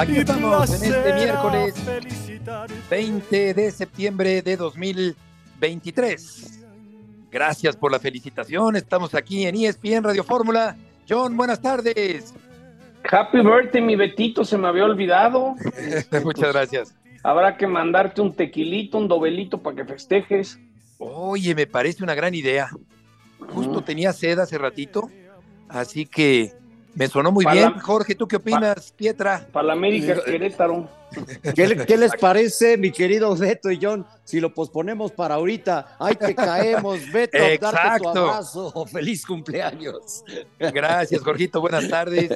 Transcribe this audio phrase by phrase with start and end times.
[0.00, 2.74] Aquí estamos en este a miércoles felicitarte.
[2.88, 6.64] 20 de septiembre de 2023.
[7.30, 8.76] Gracias por la felicitación.
[8.76, 10.74] Estamos aquí en ESPN Radio Fórmula.
[11.06, 12.32] John, buenas tardes.
[13.10, 15.54] Happy birthday, mi Betito, se me había olvidado.
[16.24, 16.94] Muchas gracias.
[17.22, 20.58] Habrá que mandarte un tequilito, un dobelito para que festejes.
[20.96, 22.70] Oye, me parece una gran idea.
[23.50, 25.10] Justo tenía sed hace ratito,
[25.68, 26.58] así que
[26.94, 27.72] me sonó muy bien.
[27.74, 29.46] la- Jorge, ¿tú qué opinas, Pietra?
[29.52, 30.88] Para la América Querétaro.
[31.56, 34.06] ¿Qué, le- qué les parece, mi querido Beto y John?
[34.24, 37.00] Si lo posponemos para ahorita, ¡ay que caemos!
[37.12, 38.08] Beto, darte tu Exacto.
[38.30, 38.86] abrazo.
[38.92, 40.24] ¡Feliz cumpleaños!
[40.58, 41.60] Gracias, Jorgito.
[41.60, 42.30] Buenas tardes.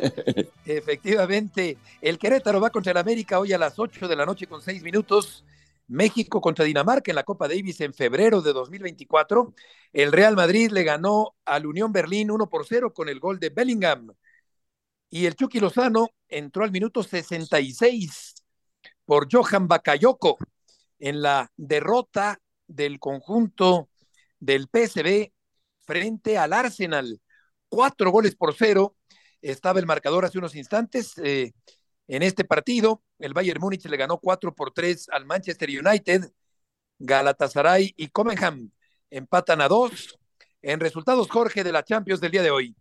[0.67, 4.61] Efectivamente, el Querétaro va contra el América hoy a las 8 de la noche con
[4.61, 5.45] 6 minutos.
[5.87, 9.53] México contra Dinamarca en la Copa Davis en febrero de 2024.
[9.93, 13.51] El Real Madrid le ganó al Unión Berlín 1 por 0 con el gol de
[13.51, 14.11] Bellingham.
[15.15, 18.35] Y el Chucky Lozano entró al minuto 66
[19.05, 20.39] por Johan Bakayoko
[20.99, 23.91] en la derrota del conjunto
[24.41, 25.31] del PSV
[25.87, 27.21] frente al Arsenal.
[27.69, 28.97] Cuatro goles por cero.
[29.41, 31.17] Estaba el marcador hace unos instantes.
[31.19, 31.53] eh,
[32.09, 36.29] en este partido, el Bayern Múnich le ganó 4 por 3 al Manchester United.
[36.99, 38.69] Galatasaray y Comenham
[39.11, 40.19] empatan a dos.
[40.61, 42.75] En resultados, Jorge, de la Champions del día de hoy.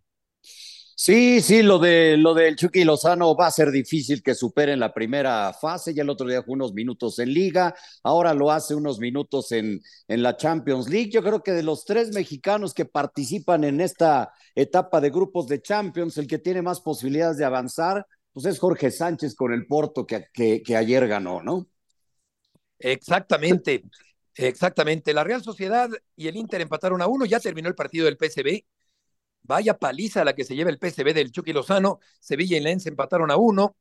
[0.95, 4.80] Sí, sí, lo de lo del Chucky Lozano va a ser difícil que supere en
[4.80, 5.93] la primera fase.
[5.93, 7.73] Ya el otro día fue unos minutos en Liga,
[8.04, 11.09] ahora lo hace unos minutos en, en la Champions League.
[11.11, 15.61] Yo creo que de los tres mexicanos que participan en esta etapa de grupos de
[15.61, 20.05] Champions, el que tiene más posibilidades de avanzar, pues es Jorge Sánchez con el Porto
[20.05, 21.67] que, que, que ayer ganó, ¿no?
[22.80, 23.83] Exactamente,
[24.36, 25.14] exactamente.
[25.14, 27.26] La Real Sociedad y el Inter empataron a uno.
[27.26, 28.65] Ya terminó el partido del PSV.
[29.43, 31.99] Vaya paliza la que se lleva el PSV del Chucky Lozano.
[32.20, 33.76] Sevilla y Lens empataron a uno.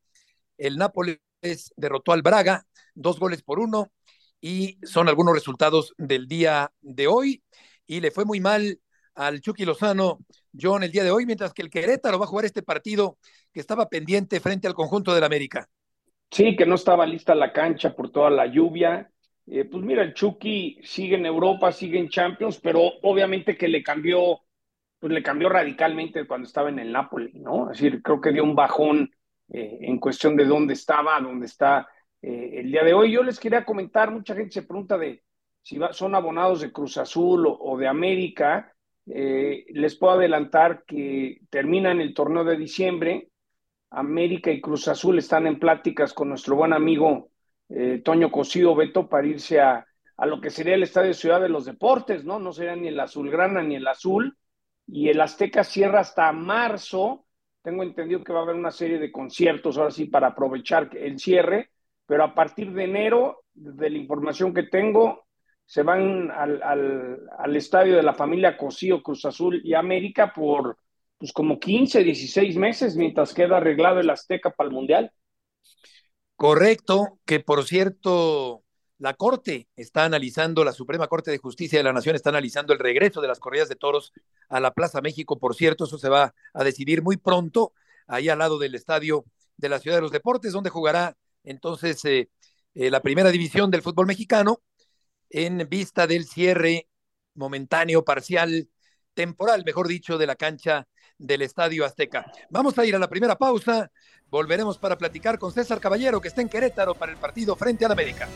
[0.58, 1.18] El Nápoles
[1.76, 3.92] derrotó al Braga, dos goles por uno.
[4.40, 7.42] Y son algunos resultados del día de hoy.
[7.86, 8.80] Y le fue muy mal
[9.14, 10.18] al Chucky Lozano,
[10.58, 13.18] John, el día de hoy, mientras que el Querétaro va a jugar este partido
[13.52, 15.68] que estaba pendiente frente al conjunto del América.
[16.30, 19.10] Sí, que no estaba lista la cancha por toda la lluvia.
[19.46, 23.82] Eh, pues mira, el Chucky sigue en Europa, sigue en Champions, pero obviamente que le
[23.82, 24.40] cambió,
[25.02, 27.72] pues le cambió radicalmente cuando estaba en el Napoli, ¿no?
[27.72, 29.10] Es decir, creo que dio un bajón
[29.52, 31.88] eh, en cuestión de dónde estaba, dónde está
[32.20, 33.10] eh, el día de hoy.
[33.10, 35.24] Yo les quería comentar, mucha gente se pregunta de
[35.60, 38.72] si son abonados de Cruz Azul o, de América.
[39.04, 43.28] Eh, les puedo adelantar que terminan el torneo de diciembre.
[43.90, 47.30] América y Cruz Azul están en pláticas con nuestro buen amigo
[48.04, 49.84] Toño Cosío Beto para irse a,
[50.16, 52.38] a lo que sería el Estadio Ciudad de los Deportes, ¿no?
[52.38, 54.36] No sería ni el Azulgrana ni el Azul.
[54.94, 57.24] Y el Azteca cierra hasta marzo.
[57.62, 61.18] Tengo entendido que va a haber una serie de conciertos ahora sí para aprovechar el
[61.18, 61.70] cierre,
[62.04, 65.24] pero a partir de enero, de la información que tengo,
[65.64, 70.76] se van al, al, al estadio de la familia Cosío, Cruz Azul y América por
[71.16, 75.10] pues como 15, 16 meses mientras queda arreglado el Azteca para el Mundial.
[76.36, 78.62] Correcto, que por cierto,
[79.02, 82.78] la Corte está analizando, la Suprema Corte de Justicia de la Nación está analizando el
[82.78, 84.12] regreso de las corridas de toros
[84.48, 85.40] a la Plaza México.
[85.40, 87.72] Por cierto, eso se va a decidir muy pronto,
[88.06, 89.24] ahí al lado del estadio
[89.56, 92.30] de la Ciudad de los Deportes, donde jugará entonces eh,
[92.74, 94.62] eh, la primera división del fútbol mexicano
[95.30, 96.86] en vista del cierre
[97.34, 98.68] momentáneo, parcial,
[99.14, 100.86] temporal, mejor dicho, de la cancha
[101.18, 102.30] del Estadio Azteca.
[102.50, 103.90] Vamos a ir a la primera pausa.
[104.28, 107.90] Volveremos para platicar con César Caballero, que está en Querétaro para el partido frente al
[107.90, 108.28] América.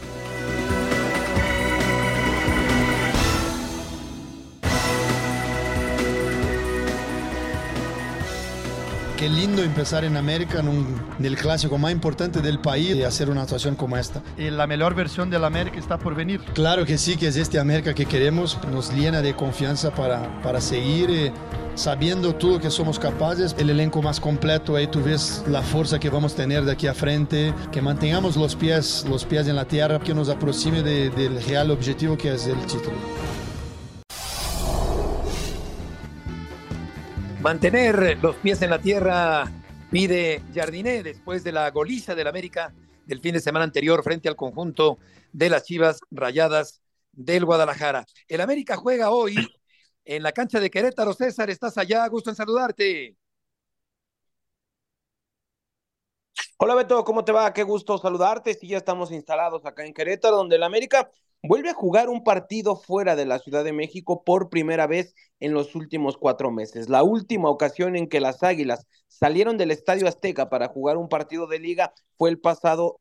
[9.17, 13.03] Qué lindo empezar en América, en, un, en, el clásico más importante del país, y
[13.03, 14.23] hacer una actuación como esta.
[14.37, 16.43] Y la mejor versión del América está por venir.
[16.53, 20.61] Claro que sí, que es este América que queremos, nos llena de confianza para, para
[20.61, 21.11] seguir.
[21.11, 21.33] Eh,
[21.77, 26.11] sabiendo todo que somos capaces, el elenco más completo, ahí tú ves la fuerza que
[26.11, 29.67] vamos a tener de aquí a frente, que mantengamos los pies, los pies en la
[29.67, 32.97] tierra, que nos aproxime de, del real objetivo que es el título.
[37.47, 39.45] Mantener los pies en la tierra
[39.93, 44.35] pide Jardiné después de la goliza del América del fin de semana anterior frente al
[44.35, 44.99] conjunto
[45.33, 46.83] de las Chivas Rayadas
[47.13, 48.05] del Guadalajara.
[48.27, 49.37] El América juega hoy
[50.05, 51.15] en la cancha de Querétaro.
[51.15, 53.17] César, estás allá, gusto en saludarte.
[56.57, 57.53] Hola Beto, ¿cómo te va?
[57.53, 58.55] Qué gusto saludarte.
[58.55, 61.13] Sí, ya estamos instalados acá en Querétaro, donde el América
[61.47, 65.53] vuelve a jugar un partido fuera de la Ciudad de México por primera vez en
[65.53, 66.89] los últimos cuatro meses.
[66.89, 71.47] La última ocasión en que las Águilas salieron del Estadio Azteca para jugar un partido
[71.47, 73.01] de liga fue el pasado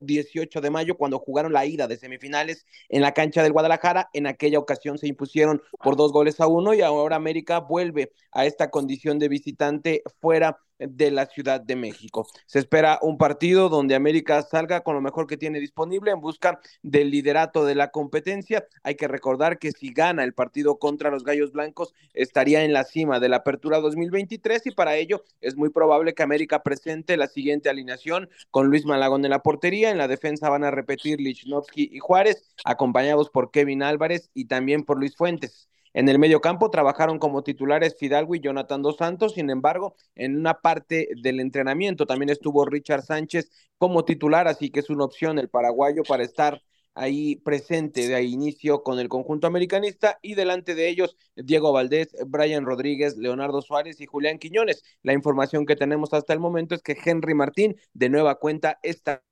[0.00, 4.08] 18 de mayo cuando jugaron la ida de semifinales en la cancha del Guadalajara.
[4.12, 8.46] En aquella ocasión se impusieron por dos goles a uno y ahora América vuelve a
[8.46, 12.26] esta condición de visitante fuera de la Ciudad de México.
[12.46, 16.60] Se espera un partido donde América salga con lo mejor que tiene disponible en busca
[16.82, 18.66] del liderato de la competencia.
[18.82, 22.84] Hay que recordar que si gana el partido contra los Gallos Blancos estaría en la
[22.84, 27.26] cima de la Apertura 2023 y para ello es muy probable que América presente la
[27.26, 29.90] siguiente alineación con Luis Malagón en la portería.
[29.90, 34.84] En la defensa van a repetir Lichnowsky y Juárez, acompañados por Kevin Álvarez y también
[34.84, 35.68] por Luis Fuentes.
[35.94, 40.36] En el medio campo trabajaron como titulares Fidalgo y Jonathan Dos Santos, sin embargo, en
[40.36, 45.38] una parte del entrenamiento también estuvo Richard Sánchez como titular, así que es una opción
[45.38, 46.62] el paraguayo para estar
[46.98, 52.64] ahí presente de inicio con el conjunto americanista y delante de ellos Diego Valdés, Brian
[52.64, 54.82] Rodríguez, Leonardo Suárez y Julián Quiñones.
[55.02, 59.22] La información que tenemos hasta el momento es que Henry Martín de nueva cuenta estaría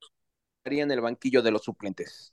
[0.65, 2.31] en el banquillo de los suplentes.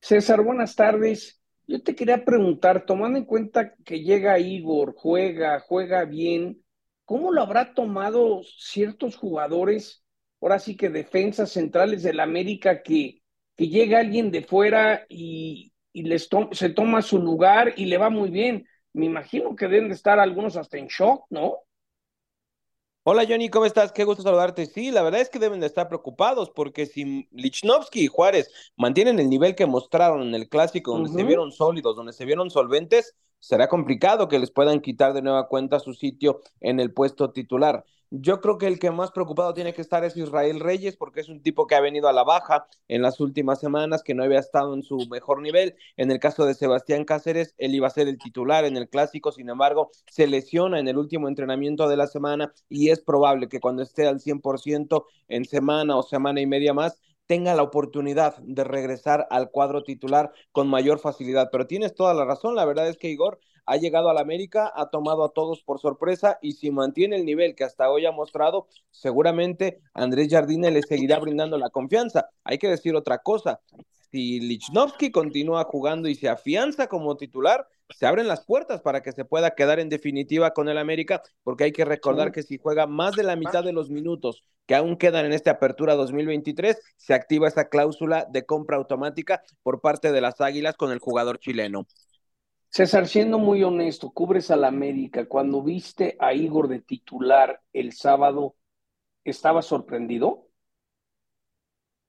[0.00, 1.40] César, buenas tardes.
[1.68, 6.64] Yo te quería preguntar, tomando en cuenta que llega Igor, juega, juega bien,
[7.04, 10.02] ¿cómo lo habrá tomado ciertos jugadores,
[10.40, 13.22] ahora sí que defensas centrales del América, que,
[13.56, 18.08] que llega alguien de fuera y, y les se toma su lugar y le va
[18.10, 18.66] muy bien?
[18.94, 21.58] Me imagino que deben de estar algunos hasta en shock, ¿no?
[23.10, 23.90] Hola Johnny, ¿cómo estás?
[23.90, 24.66] Qué gusto saludarte.
[24.66, 29.18] Sí, la verdad es que deben de estar preocupados porque si Lichnowsky y Juárez mantienen
[29.18, 33.14] el nivel que mostraron en el clásico, donde se vieron sólidos, donde se vieron solventes,
[33.40, 37.84] será complicado que les puedan quitar de nueva cuenta su sitio en el puesto titular.
[38.10, 41.28] Yo creo que el que más preocupado tiene que estar es Israel Reyes, porque es
[41.28, 44.38] un tipo que ha venido a la baja en las últimas semanas, que no había
[44.38, 45.76] estado en su mejor nivel.
[45.98, 49.30] En el caso de Sebastián Cáceres, él iba a ser el titular en el clásico,
[49.30, 53.60] sin embargo, se lesiona en el último entrenamiento de la semana y es probable que
[53.60, 58.64] cuando esté al 100% en semana o semana y media más, tenga la oportunidad de
[58.64, 61.50] regresar al cuadro titular con mayor facilidad.
[61.52, 64.88] Pero tienes toda la razón, la verdad es que Igor ha llegado al América, ha
[64.88, 68.66] tomado a todos por sorpresa y si mantiene el nivel que hasta hoy ha mostrado,
[68.90, 72.30] seguramente Andrés Jardine le seguirá brindando la confianza.
[72.44, 73.60] Hay que decir otra cosa,
[74.10, 79.12] si Lichnowsky continúa jugando y se afianza como titular, se abren las puertas para que
[79.12, 82.86] se pueda quedar en definitiva con el América, porque hay que recordar que si juega
[82.86, 87.14] más de la mitad de los minutos que aún quedan en esta apertura 2023, se
[87.14, 91.86] activa esa cláusula de compra automática por parte de las Águilas con el jugador chileno.
[92.70, 95.26] César, siendo muy honesto, cubres al América.
[95.26, 98.56] Cuando viste a Igor de titular el sábado,
[99.24, 100.47] ¿estabas sorprendido?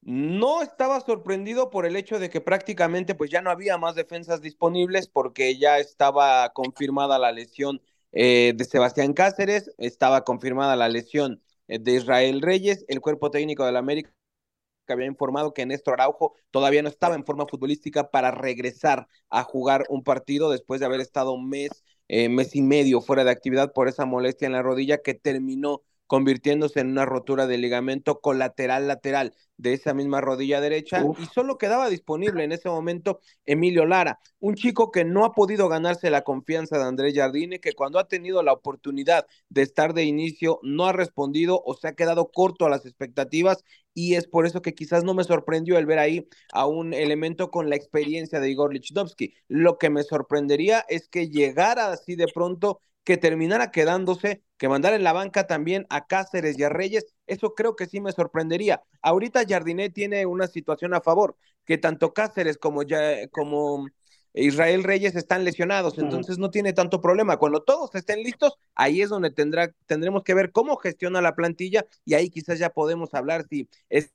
[0.09, 4.41] No estaba sorprendido por el hecho de que prácticamente pues ya no había más defensas
[4.41, 7.79] disponibles porque ya estaba confirmada la lesión
[8.11, 13.67] eh, de Sebastián Cáceres, estaba confirmada la lesión eh, de Israel Reyes, el cuerpo técnico
[13.67, 14.11] del América
[14.87, 19.43] que había informado que Néstor Araujo todavía no estaba en forma futbolística para regresar a
[19.43, 23.73] jugar un partido después de haber estado mes, eh, mes y medio fuera de actividad
[23.73, 28.87] por esa molestia en la rodilla que terminó convirtiéndose en una rotura de ligamento colateral
[28.87, 34.19] lateral de esa misma rodilla derecha y solo quedaba disponible en ese momento Emilio Lara,
[34.39, 38.07] un chico que no ha podido ganarse la confianza de Andrés Jardine, que cuando ha
[38.07, 42.65] tenido la oportunidad de estar de inicio no ha respondido o se ha quedado corto
[42.65, 43.63] a las expectativas
[43.93, 47.51] y es por eso que quizás no me sorprendió el ver ahí a un elemento
[47.51, 49.35] con la experiencia de Igor Lichnowsky.
[49.47, 54.95] Lo que me sorprendería es que llegara así de pronto que terminara quedándose, que mandara
[54.95, 58.83] en la banca también a Cáceres y a Reyes, eso creo que sí me sorprendería.
[59.01, 61.35] Ahorita Jardinet tiene una situación a favor,
[61.65, 63.87] que tanto Cáceres como, ya, como
[64.35, 67.37] Israel Reyes están lesionados, entonces no tiene tanto problema.
[67.37, 71.87] Cuando todos estén listos, ahí es donde tendrá, tendremos que ver cómo gestiona la plantilla
[72.05, 74.13] y ahí quizás ya podemos hablar si es,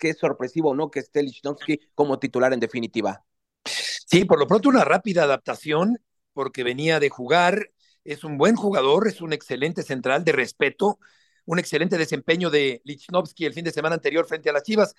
[0.00, 3.26] que es sorpresivo o no que esté Lichnowsky como titular en definitiva.
[3.66, 5.98] Sí, por lo pronto una rápida adaptación
[6.32, 7.72] porque venía de jugar
[8.06, 10.98] es un buen jugador, es un excelente central de respeto,
[11.44, 14.94] un excelente desempeño de Lichnowsky el fin de semana anterior frente a las Chivas.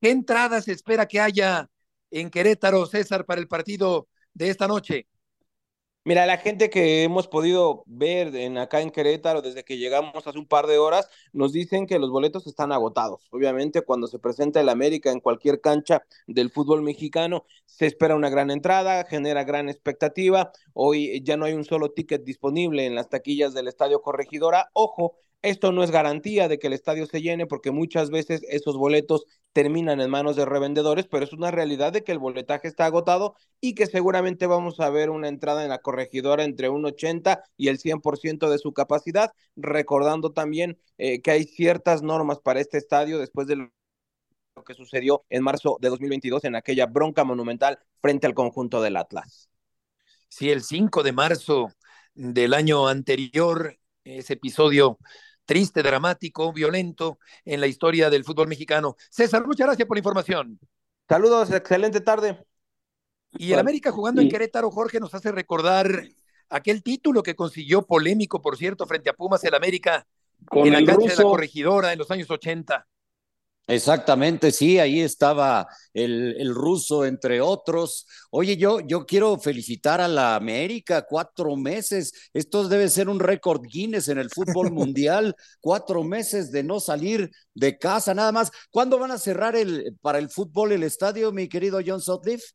[0.00, 1.68] ¿Qué entradas espera que haya
[2.10, 5.08] en Querétaro, César, para el partido de esta noche?
[6.02, 10.38] Mira, la gente que hemos podido ver en acá en Querétaro desde que llegamos hace
[10.38, 13.28] un par de horas, nos dicen que los boletos están agotados.
[13.30, 18.30] Obviamente, cuando se presenta el América en cualquier cancha del fútbol mexicano, se espera una
[18.30, 20.52] gran entrada, genera gran expectativa.
[20.72, 24.70] Hoy ya no hay un solo ticket disponible en las taquillas del Estadio Corregidora.
[24.72, 28.76] Ojo, esto no es garantía de que el estadio se llene porque muchas veces esos
[28.76, 32.86] boletos terminan en manos de revendedores, pero es una realidad de que el boletaje está
[32.86, 37.42] agotado y que seguramente vamos a ver una entrada en la corregidora entre un 80
[37.56, 42.78] y el 100% de su capacidad, recordando también eh, que hay ciertas normas para este
[42.78, 43.70] estadio después de lo
[44.66, 49.48] que sucedió en marzo de 2022 en aquella bronca monumental frente al conjunto del Atlas.
[50.28, 51.72] Sí, el 5 de marzo
[52.14, 54.98] del año anterior, ese episodio
[55.50, 58.94] triste, dramático, violento en la historia del fútbol mexicano.
[59.10, 60.60] César, muchas gracias por la información.
[61.08, 62.38] Saludos, excelente tarde.
[63.32, 66.04] Y el América jugando en Querétaro, Jorge, nos hace recordar
[66.50, 70.06] aquel título que consiguió polémico, por cierto, frente a Pumas el América
[70.44, 72.86] Con en la el cancha de la corregidora en los años 80.
[73.70, 78.04] Exactamente, sí, ahí estaba el, el ruso, entre otros.
[78.30, 82.12] Oye, yo, yo quiero felicitar a la América, cuatro meses.
[82.34, 87.30] Esto debe ser un récord Guinness en el fútbol mundial, cuatro meses de no salir
[87.54, 88.50] de casa, nada más.
[88.72, 92.46] ¿Cuándo van a cerrar el, para el fútbol el estadio, mi querido John Sutcliffe?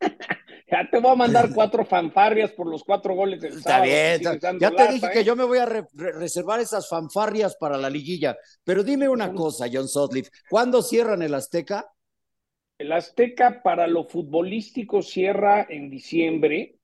[0.74, 4.34] Ya te voy a mandar cuatro fanfarrias por los cuatro goles del Está sábado, bien,
[4.34, 5.10] está- ya te dije ¿eh?
[5.12, 8.36] que yo me voy a re- re- reservar esas fanfarrias para la liguilla.
[8.64, 11.86] Pero dime una cosa, John Sutcliffe, ¿cuándo cierran el Azteca?
[12.76, 16.76] El Azteca para lo futbolístico cierra en diciembre.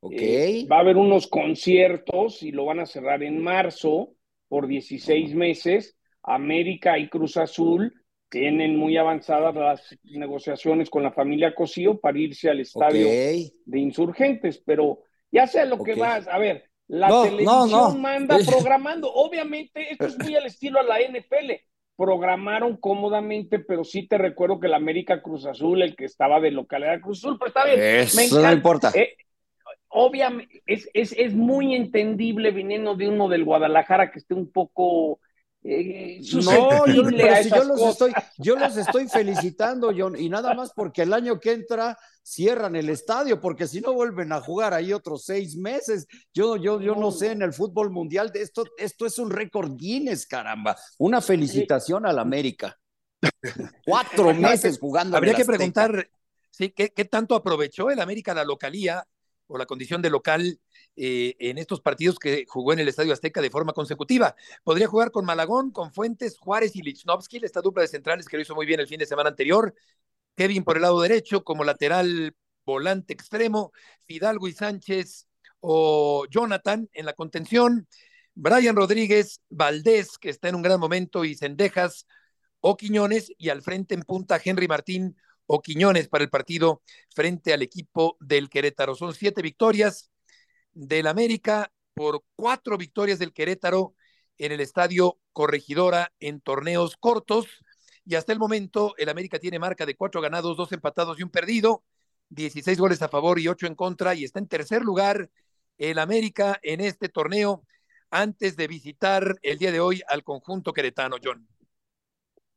[0.00, 0.14] Ok.
[0.16, 4.14] Eh, va a haber unos conciertos y lo van a cerrar en marzo
[4.48, 5.96] por 16 meses.
[6.24, 7.94] América y Cruz Azul
[8.28, 14.62] tienen muy avanzadas las negociaciones con la familia Cosío para irse al estadio de insurgentes,
[14.64, 16.28] pero ya sé a lo que vas.
[16.28, 17.94] A ver, la No, televisión no.
[17.96, 19.12] manda programando.
[19.12, 21.52] Obviamente, esto es muy al estilo a la NFL.
[21.96, 26.50] Programaron cómodamente, pero sí te recuerdo que el América Cruz Azul, el que estaba de
[26.52, 27.80] localidad Cruz Azul, pero está bien.
[27.80, 28.92] Eso me no importa.
[28.94, 29.16] Eh,
[29.88, 35.18] obviamente, es, es, es muy entendible viniendo de uno del Guadalajara que esté un poco
[35.68, 37.92] eh, No, yo, susceptible pero a si esas yo los cosas.
[37.92, 42.76] estoy, yo los estoy felicitando, John, y nada más porque el año que entra cierran
[42.76, 46.06] el estadio, porque si no vuelven a jugar ahí otros seis meses.
[46.34, 49.76] Yo, yo, yo no sé en el fútbol mundial de esto, esto es un récord
[49.76, 50.76] Guinness, caramba.
[50.98, 52.78] Una felicitación al América.
[53.84, 55.16] Cuatro meses jugando.
[55.16, 56.08] Habría que preguntar,
[56.50, 59.04] sí, ¿qué, qué tanto aprovechó el América la localía
[59.46, 60.60] o la condición de local
[61.00, 64.34] eh, en estos partidos que jugó en el Estadio Azteca de forma consecutiva?
[64.64, 68.42] Podría jugar con Malagón, con Fuentes, Juárez y Lichnowsky, esta dupla de centrales que lo
[68.42, 69.72] hizo muy bien el fin de semana anterior.
[70.36, 72.34] Kevin por el lado derecho como lateral
[72.66, 73.72] volante extremo,
[74.06, 75.28] Fidalgo y Sánchez
[75.60, 77.88] o Jonathan en la contención,
[78.34, 82.06] Brian Rodríguez, Valdés, que está en un gran momento, y Cendejas
[82.60, 86.82] o Quiñones, y al frente en punta Henry Martín o Quiñones para el partido
[87.14, 88.94] frente al equipo del Querétaro.
[88.94, 90.10] Son siete victorias
[90.78, 93.94] del América por cuatro victorias del Querétaro
[94.38, 97.46] en el estadio Corregidora en torneos cortos.
[98.04, 101.30] Y hasta el momento el América tiene marca de cuatro ganados, dos empatados y un
[101.30, 101.82] perdido,
[102.28, 105.28] 16 goles a favor y ocho en contra, y está en tercer lugar
[105.78, 107.64] el América en este torneo
[108.10, 111.46] antes de visitar el día de hoy al conjunto queretano, John.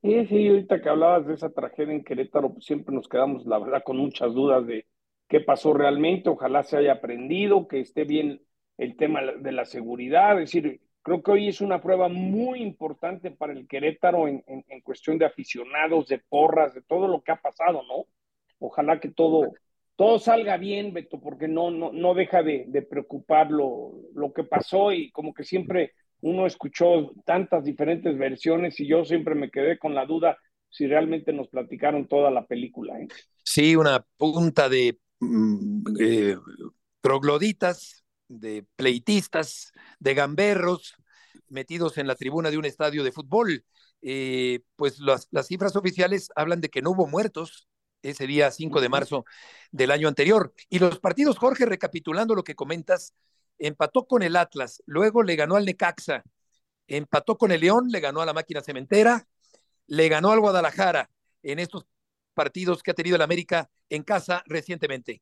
[0.03, 3.57] Sí, sí, ahorita que hablabas de esa tragedia en Querétaro, pues siempre nos quedamos, la
[3.57, 4.85] verdad, con muchas dudas de
[5.31, 6.29] qué pasó realmente.
[6.29, 8.41] Ojalá se haya aprendido, que esté bien
[8.77, 10.33] el tema de la seguridad.
[10.33, 14.81] Es decir, creo que hoy es una prueba muy importante para el Querétaro en, en,
[14.81, 18.07] cuestión de aficionados, de porras, de todo lo que ha pasado, ¿no?
[18.59, 19.53] Ojalá que todo,
[19.95, 23.93] todo salga bien, Beto, porque no, no, no deja de, de preocupar lo,
[24.35, 29.49] que pasó y como que siempre uno escuchó tantas diferentes versiones y yo siempre me
[29.49, 30.37] quedé con la duda
[30.69, 32.99] si realmente nos platicaron toda la película.
[32.99, 33.07] ¿eh?
[33.43, 34.97] Sí, una punta de
[35.99, 36.37] eh,
[37.01, 40.95] trogloditas, de pleitistas, de gamberros
[41.49, 43.65] metidos en la tribuna de un estadio de fútbol.
[44.01, 47.67] Eh, pues las, las, cifras oficiales hablan de que no hubo muertos
[48.01, 49.25] ese día 5 de marzo
[49.71, 50.53] del año anterior.
[50.69, 53.13] Y los partidos, Jorge, recapitulando lo que comentas,
[53.59, 56.23] empató con el Atlas, luego le ganó al Necaxa,
[56.87, 59.27] empató con el León, le ganó a la máquina cementera,
[59.87, 61.11] le ganó al Guadalajara
[61.43, 61.85] en estos
[62.41, 65.21] partidos que ha tenido el América en casa recientemente.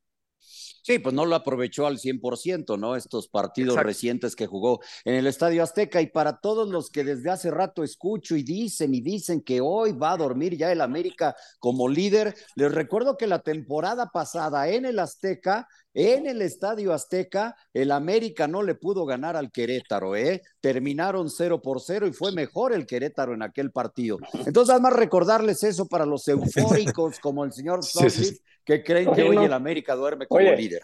[0.81, 2.95] Sí, pues no lo aprovechó al 100%, ¿no?
[2.95, 5.99] Estos partidos recientes que jugó en el Estadio Azteca.
[5.99, 9.91] Y para todos los que desde hace rato escucho y dicen y dicen que hoy
[9.91, 14.85] va a dormir ya el América como líder, les recuerdo que la temporada pasada en
[14.85, 20.41] el Azteca, en el Estadio Azteca, el América no le pudo ganar al Querétaro, ¿eh?
[20.62, 24.17] Terminaron 0 por 0 y fue mejor el Querétaro en aquel partido.
[24.46, 29.38] Entonces, además recordarles eso para los eufóricos como el señor sí, que creen que hoy
[29.38, 30.84] el América duerme como líder.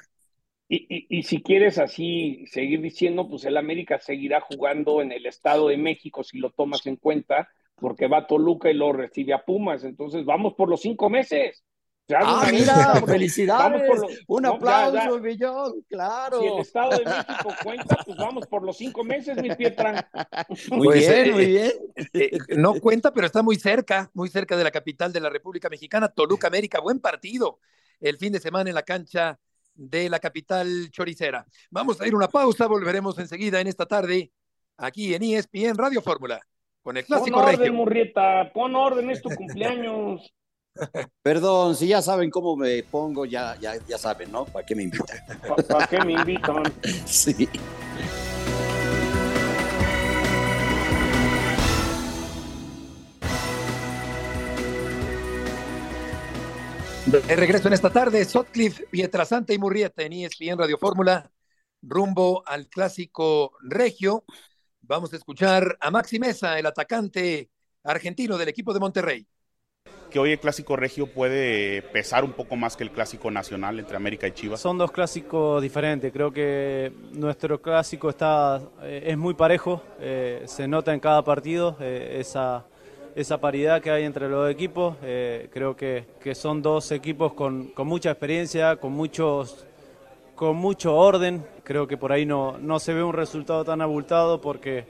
[0.67, 5.77] Y, si quieres así seguir diciendo, pues el América seguirá jugando en el Estado de
[5.77, 9.83] México si lo tomas en cuenta, porque va a Toluca y lo recibe a Pumas.
[9.83, 11.63] Entonces vamos por los cinco meses.
[12.13, 14.23] Ah, mira, felicidades.
[14.27, 16.39] Un aplauso, Villón, claro.
[16.39, 20.09] Si el Estado de México cuenta, pues vamos por los cinco meses, mi Pietra.
[20.71, 21.71] Muy pues, bien, muy bien.
[21.95, 25.29] Eh, eh, no cuenta, pero está muy cerca, muy cerca de la capital de la
[25.29, 26.79] República Mexicana, Toluca América.
[26.79, 27.59] Buen partido
[27.99, 29.39] el fin de semana en la cancha
[29.73, 31.45] de la capital choricera.
[31.69, 34.31] Vamos a ir una pausa, volveremos enseguida en esta tarde
[34.77, 36.41] aquí en ESPN Radio Fórmula
[36.85, 40.31] con el clásico pon orden, Murrieta, pon orden, es tu cumpleaños.
[41.21, 44.45] Perdón, si ya saben cómo me pongo, ya, ya, ya saben, ¿no?
[44.45, 45.17] ¿Para qué me invitan?
[45.67, 46.63] ¿Para qué me invitan?
[47.05, 47.49] sí.
[57.05, 61.31] De regreso en esta tarde, Sotcliffe, Pietrasanta y Murrieta en ESPN Radio Fórmula,
[61.81, 64.25] rumbo al clásico regio.
[64.81, 67.51] Vamos a escuchar a Maxi Mesa, el atacante
[67.83, 69.27] argentino del equipo de Monterrey.
[70.15, 73.97] Que hoy el clásico regio puede pesar un poco más que el clásico nacional entre
[73.97, 74.61] América y Chivas.
[74.61, 76.09] Son dos clásicos diferentes.
[76.13, 79.83] Creo que nuestro clásico está eh, es muy parejo.
[79.99, 82.63] Eh, se nota en cada partido eh, esa
[83.13, 84.95] esa paridad que hay entre los equipos.
[85.01, 89.65] Creo que, que, son dos equipos con, con, mucha experiencia, con, muchos,
[90.33, 91.45] con mucho orden.
[91.65, 94.85] Creo que por ahí no, no se ve un resultado tan abultado porque,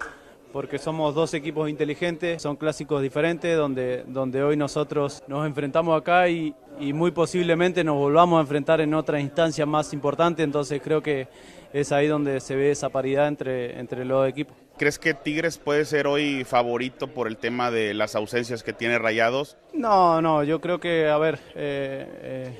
[0.55, 6.29] porque somos dos equipos inteligentes, son clásicos diferentes donde, donde hoy nosotros nos enfrentamos acá
[6.29, 10.43] y, y muy posiblemente nos volvamos a enfrentar en otra instancia más importante.
[10.43, 11.27] Entonces creo que
[11.73, 14.55] es ahí donde se ve esa paridad entre, entre los equipos.
[14.77, 18.97] ¿Crees que Tigres puede ser hoy favorito por el tema de las ausencias que tiene
[18.97, 19.57] Rayados?
[19.73, 22.59] No, no, yo creo que, a ver, eh, eh,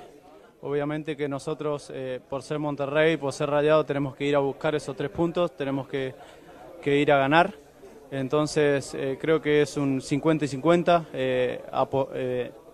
[0.63, 4.75] obviamente que nosotros, eh, por ser Monterrey, por ser Rayado, tenemos que ir a buscar
[4.75, 6.13] esos tres puntos, tenemos que,
[6.83, 7.64] ir a ganar.
[8.11, 11.05] Entonces, creo que es un 50 y 50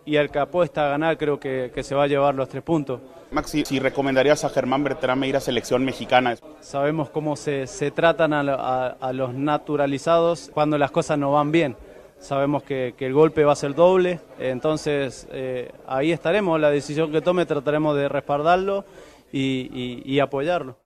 [0.05, 2.63] y el que apuesta a ganar creo que, que se va a llevar los tres
[2.63, 2.99] puntos.
[3.31, 6.35] Maxi, si recomendarías a Germán Berterame ir a selección mexicana.
[6.59, 11.77] Sabemos cómo se, se tratan a, los naturalizados cuando las cosas no van bien.
[12.19, 16.59] Sabemos que, que el golpe va a ser doble, entonces eh, ahí estaremos.
[16.59, 18.85] La decisión que tome trataremos de respaldarlo
[19.31, 20.77] y, y, apoyarlo.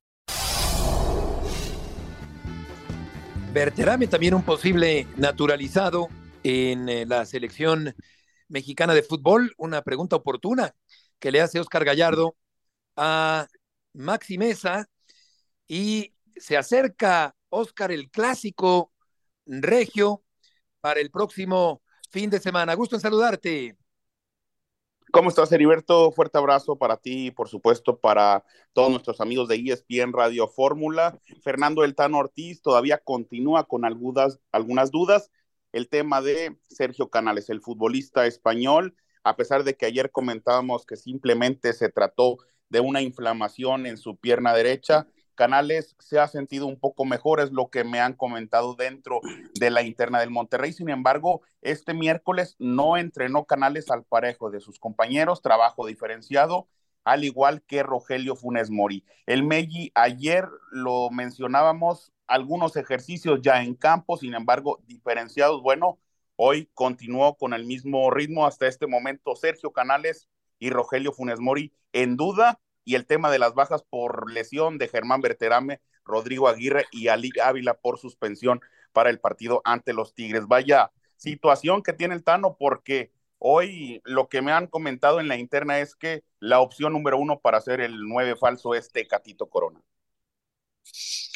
[3.55, 6.09] Berterame también un posible naturalizado
[6.43, 7.95] en eh, la selección
[8.49, 9.53] mexicana de fútbol.
[9.57, 10.75] Una pregunta oportuna
[11.19, 12.35] que le hace Oscar Gallardo
[12.97, 13.47] a
[13.93, 14.89] Maxi Mesa
[15.69, 18.91] y se acerca Oscar el clásico
[19.45, 20.21] regio
[20.81, 22.73] para el próximo fin de semana.
[22.73, 23.77] Gusto en saludarte.
[25.15, 26.12] ¿Cómo estás, Heriberto?
[26.12, 31.17] Fuerte abrazo para ti y, por supuesto, para todos nuestros amigos de ESPN Radio Fórmula.
[31.41, 35.32] Fernando Eltano Ortiz todavía continúa con algunas, algunas dudas.
[35.71, 40.97] El tema de Sergio Canales, el futbolista español, a pesar de que ayer comentábamos que
[40.97, 45.08] simplemente se trató de una inflamación en su pierna derecha.
[45.35, 49.21] Canales se ha sentido un poco mejor, es lo que me han comentado dentro
[49.59, 50.73] de la interna del Monterrey.
[50.73, 56.67] Sin embargo, este miércoles no entrenó Canales al parejo de sus compañeros, trabajo diferenciado,
[57.03, 59.05] al igual que Rogelio Funes Mori.
[59.25, 65.61] El Meji ayer lo mencionábamos, algunos ejercicios ya en campo, sin embargo, diferenciados.
[65.61, 65.99] Bueno,
[66.37, 70.27] Hoy continuó con el mismo ritmo hasta este momento Sergio Canales
[70.59, 74.87] y Rogelio Funes Mori en duda y el tema de las bajas por lesión de
[74.87, 78.61] Germán Berterame, Rodrigo Aguirre y Ali Ávila por suspensión
[78.93, 80.47] para el partido ante los Tigres.
[80.47, 85.37] Vaya situación que tiene el Tano porque hoy lo que me han comentado en la
[85.37, 89.81] interna es que la opción número uno para hacer el nueve falso es Tecatito Corona.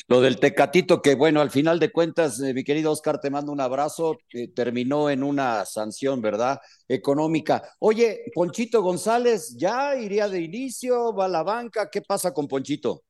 [0.10, 3.52] Lo del Tecatito, que bueno, al final de cuentas, eh, mi querido Oscar, te mando
[3.52, 6.60] un abrazo, eh, terminó en una sanción, ¿verdad?
[6.88, 7.62] Económica.
[7.78, 11.14] Oye, Ponchito González, ¿ya iría de inicio?
[11.14, 11.92] ¿Va a la banca?
[11.92, 13.04] ¿Qué pasa con Ponchito?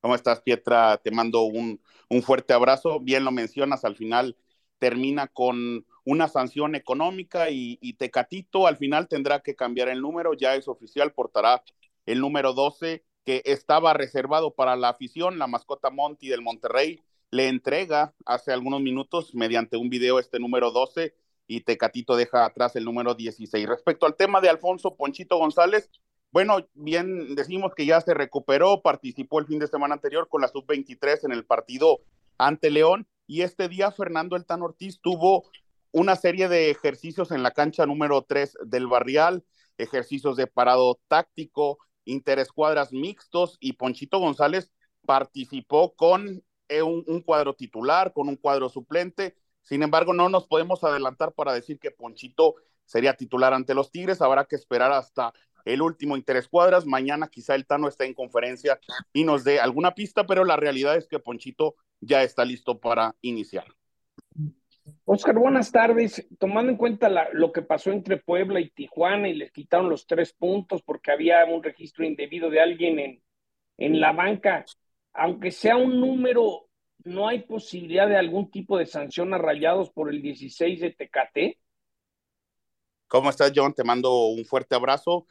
[0.00, 0.98] ¿Cómo estás, Pietra?
[0.98, 2.98] Te mando un, un fuerte abrazo.
[2.98, 4.36] Bien lo mencionas, al final
[4.78, 10.56] termina con una sanción económica y, Tecatito al final tendrá que cambiar el número, ya
[10.56, 11.62] es oficial, portará
[12.06, 17.48] el número 12 que estaba reservado para la afición, la mascota Monty del Monterrey, le
[17.48, 21.14] entrega hace algunos minutos mediante un video este número 12
[21.46, 23.66] y Tecatito deja atrás el número 16.
[23.66, 25.90] Respecto al tema de Alfonso Ponchito González,
[26.30, 30.48] bueno, bien decimos que ya se recuperó, participó el fin de semana anterior con la
[30.48, 32.00] sub-23 en el partido
[32.38, 35.44] ante León y este día Fernando Eltan Ortiz tuvo
[35.90, 39.44] una serie de ejercicios en la cancha número 3 del Barrial,
[39.76, 44.70] ejercicios de parado táctico, interescuadras mixtos y Ponchito González
[45.04, 49.36] participó con eh, un, cuadro titular, con un cuadro suplente.
[49.62, 54.22] Sin embargo, no nos podemos adelantar para decir que Ponchito sería titular ante los Tigres.
[54.22, 55.32] Habrá que esperar hasta
[55.64, 56.86] el último interescuadras.
[56.86, 58.80] Mañana quizá el Tano esté en conferencia
[59.12, 63.14] y nos dé alguna pista, pero la realidad es que Ponchito ya está listo para
[63.20, 63.66] iniciar.
[65.04, 66.26] Oscar, buenas tardes.
[66.38, 70.32] Tomando en cuenta lo que pasó entre Puebla y Tijuana y les quitaron los tres
[70.32, 73.22] puntos porque había un registro indebido de alguien en,
[73.78, 74.64] en la banca,
[75.12, 76.68] aunque sea un número,
[77.04, 81.58] ¿no hay posibilidad de algún tipo de sanción a rayados por el 16 de Tecate?
[83.08, 83.74] ¿Cómo estás, John?
[83.74, 85.26] Te mando un fuerte abrazo.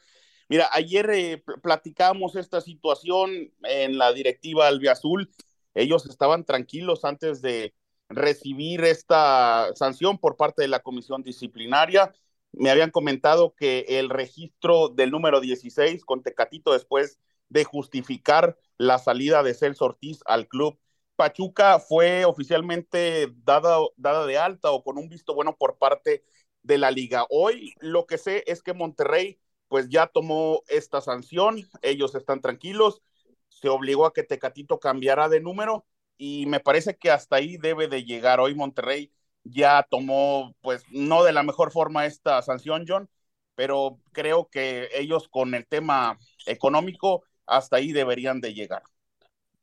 [0.48, 5.30] Mira, ayer eh, platicamos esta situación en la directiva Albiazul.
[5.74, 7.74] Ellos estaban tranquilos antes de
[8.14, 12.12] recibir esta sanción por parte de la comisión disciplinaria.
[12.52, 18.98] Me habían comentado que el registro del número 16 con Tecatito después de justificar la
[18.98, 20.78] salida de Celso Ortiz al club
[21.16, 26.24] Pachuca fue oficialmente dada, dada de alta o con un visto bueno por parte
[26.62, 27.26] de la liga.
[27.30, 33.02] Hoy lo que sé es que Monterrey pues ya tomó esta sanción, ellos están tranquilos,
[33.48, 35.86] se obligó a que Tecatito cambiara de número
[36.24, 38.38] y me parece que hasta ahí debe de llegar.
[38.38, 39.10] Hoy Monterrey
[39.42, 43.10] ya tomó, pues no de la mejor forma esta sanción, John,
[43.56, 48.84] pero creo que ellos con el tema económico hasta ahí deberían de llegar.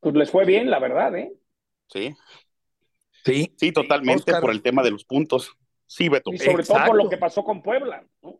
[0.00, 1.32] Pues les fue bien, la verdad, ¿eh?
[1.88, 2.14] Sí.
[3.24, 3.54] Sí.
[3.56, 4.42] Sí, totalmente Oscar.
[4.42, 5.56] por el tema de los puntos.
[5.86, 6.30] Sí, Beto.
[6.30, 6.74] Y sobre Exacto.
[6.74, 8.06] todo por lo que pasó con Puebla.
[8.20, 8.38] ¿no?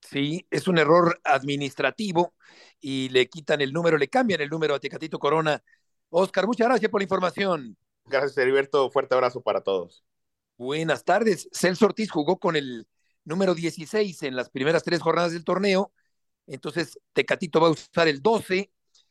[0.00, 2.32] Sí, es un error administrativo
[2.80, 5.62] y le quitan el número, le cambian el número a Tecatito Corona.
[6.10, 7.76] Oscar, muchas gracias por la información.
[8.06, 8.90] Gracias, Heriberto.
[8.90, 10.04] Fuerte abrazo para todos.
[10.56, 11.48] Buenas tardes.
[11.52, 12.86] Celso Ortiz jugó con el
[13.24, 15.92] número 16 en las primeras tres jornadas del torneo.
[16.46, 18.70] Entonces, Tecatito va a usar el 12.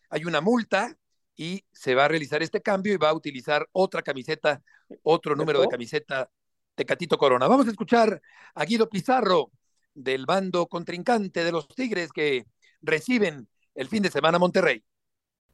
[0.09, 0.97] Hay una multa
[1.35, 4.63] y se va a realizar este cambio y va a utilizar otra camiseta,
[5.03, 6.31] otro número de camiseta
[6.73, 7.47] Tecatito Corona.
[7.47, 8.21] Vamos a escuchar
[8.55, 9.51] a Guido Pizarro
[9.93, 12.45] del bando contrincante de los Tigres que
[12.81, 14.83] reciben el fin de semana Monterrey.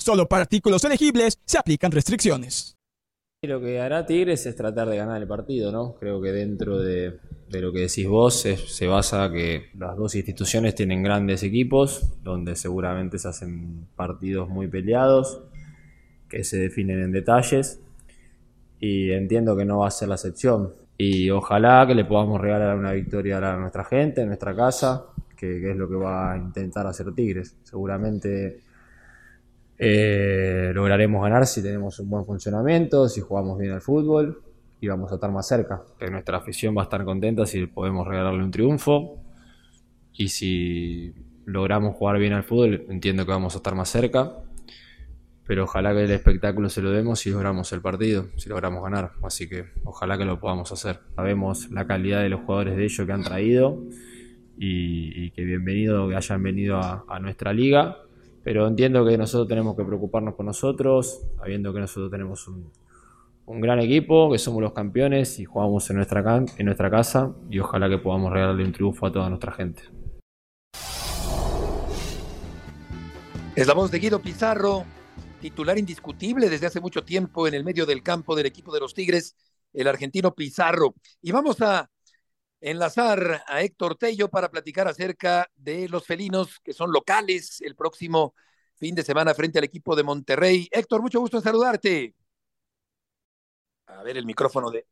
[0.00, 2.74] Solo para artículos elegibles se aplican restricciones.
[3.42, 5.94] Lo que hará Tigres es tratar de ganar el partido, ¿no?
[5.94, 7.18] Creo que dentro de,
[7.50, 12.56] lo que decís vos es, se basa que las dos instituciones tienen grandes equipos, donde
[12.56, 15.42] seguramente se hacen partidos muy peleados,
[16.30, 17.80] que se definen en detalles,
[18.78, 20.72] y entiendo que no va a ser la excepción.
[20.96, 25.70] Y ojalá que le podamos regalar una victoria a nuestra gente, a nuestra casa, que
[25.70, 27.56] es lo que va a intentar hacer Tigres.
[27.62, 28.69] Seguramente
[29.82, 34.42] eh, lograremos ganar si tenemos un buen funcionamiento, si jugamos bien al fútbol
[34.78, 35.82] y vamos a estar más cerca.
[35.98, 39.16] Que nuestra afición va a estar contenta si podemos regalarle un triunfo
[40.12, 41.14] y si
[41.46, 44.34] logramos jugar bien al fútbol entiendo que vamos a estar más cerca.
[45.46, 49.12] Pero ojalá que el espectáculo se lo demos si logramos el partido, si logramos ganar.
[49.22, 51.00] Así que ojalá que lo podamos hacer.
[51.16, 53.82] Sabemos la calidad de los jugadores de ellos que han traído
[54.58, 57.96] y, que bienvenido que hayan venido a nuestra liga
[58.50, 62.72] pero entiendo que nosotros tenemos que preocuparnos por nosotros, sabiendo que nosotros tenemos un,
[63.46, 67.60] un gran equipo, que somos los campeones y jugamos en nuestra, en nuestra casa y
[67.60, 69.82] ojalá que podamos regalarle un triunfo a toda nuestra gente.
[73.54, 74.84] Es la voz de Guido Pizarro
[75.40, 78.94] titular indiscutible desde hace mucho tiempo en el medio del campo del equipo de los
[78.94, 79.36] Tigres,
[79.72, 80.96] el argentino Pizarro.
[81.22, 81.88] Y vamos a
[82.60, 88.34] enlazar a Héctor Tello para platicar acerca de los felinos que son locales el próximo
[88.76, 90.68] fin de semana frente al equipo de Monterrey.
[90.70, 92.14] Héctor, mucho gusto en saludarte.
[93.86, 94.86] A ver el micrófono de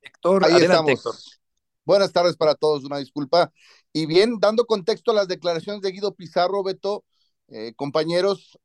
[0.00, 0.44] Héctor.
[0.44, 1.16] Ahí Adelante, estamos.
[1.16, 1.42] Héctor.
[1.84, 3.52] Buenas tardes para todos, una disculpa.
[3.92, 7.04] Y bien, dando contexto a las declaraciones de Guido Pizarro, Beto,
[7.48, 8.58] eh, compañeros,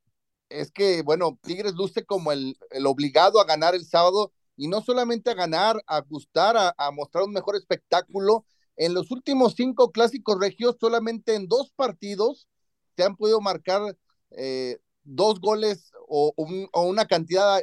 [0.50, 4.82] es que, bueno, Tigres luce como el, el, obligado a ganar el sábado y no
[4.82, 8.46] solamente a ganar, a gustar, a, mostrar un mejor espectáculo.
[8.76, 12.48] En los últimos cinco clásicos regios, solamente en dos partidos
[12.96, 13.98] se han podido marcar
[14.32, 16.34] eh, dos goles o,
[16.74, 17.62] una cantidad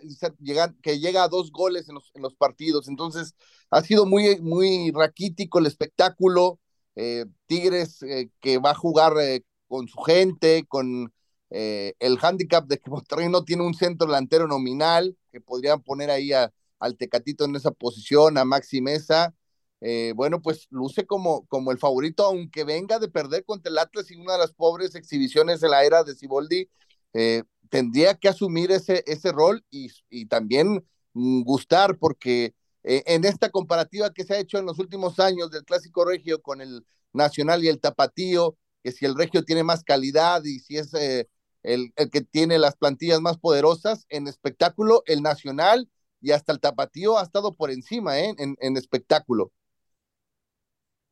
[0.83, 2.88] que llega a dos goles en los, en los partidos.
[2.88, 3.35] Entonces,
[3.70, 6.61] ha sido muy, muy raquítico el espectáculo.
[6.96, 11.12] Eh, Tigres eh, que va a jugar eh, con su gente, con
[11.50, 16.11] eh, el hándicap de que Monterrey no tiene un centro delantero nominal, que podrían poner
[16.11, 19.34] ahí a, al Tecatito en esa posición, a Maxi Mesa.
[19.80, 24.10] Eh, bueno, pues luce como, como el favorito, aunque venga de perder contra el Atlas
[24.10, 26.70] y una de las pobres exhibiciones de la era de Ciboldi,
[27.12, 33.24] eh, tendría que asumir ese, ese rol y, y también mm, gustar, porque eh, en
[33.24, 36.87] esta comparativa que se ha hecho en los últimos años del Clásico Regio con el
[37.12, 41.92] Nacional y el Tapatío, que si el Regio tiene más calidad y si es el,
[41.96, 45.88] el, que tiene las plantillas más poderosas en espectáculo, el Nacional
[46.24, 48.34] y hasta el Tapatío ha estado por encima ¿eh?
[48.38, 49.52] en, en, espectáculo.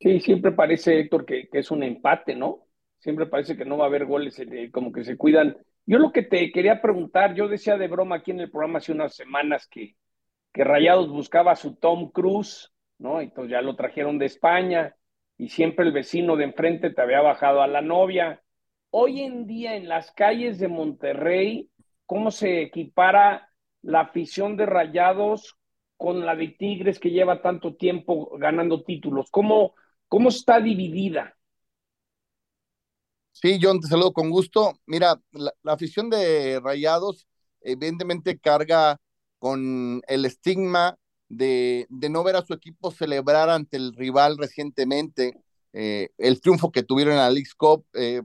[0.01, 2.67] Sí, siempre parece, Héctor, que, que, es un empate, ¿no?
[2.99, 5.59] Siempre parece que no va a haber goles, eh, como que se cuidan.
[5.85, 8.93] Yo lo que te quería preguntar, yo decía de broma aquí en el programa hace
[8.93, 9.97] unas semanas que,
[10.51, 13.21] que Rayados buscaba a su Tom Cruise, ¿no?
[13.21, 14.97] Entonces ya lo trajeron de España
[15.37, 18.43] y siempre el vecino de enfrente te había bajado a la novia.
[18.89, 21.69] Hoy en día en las calles de Monterrey,
[22.07, 23.52] ¿cómo se equipara
[23.83, 25.57] la afición de Rayados
[25.97, 29.29] con la de Tigres que lleva tanto tiempo ganando títulos?
[29.31, 29.75] ¿Cómo,
[30.09, 31.37] cómo está dividida?
[33.33, 34.73] Sí, John, te saludo con gusto.
[34.87, 37.27] Mira, la, afición de Rayados
[37.61, 38.99] evidentemente carga
[39.39, 40.97] con el estigma
[41.29, 45.35] de, de, no ver a su equipo celebrar ante el rival recientemente.
[45.73, 48.23] Eh, el triunfo que tuvieron en la League Cup, eh,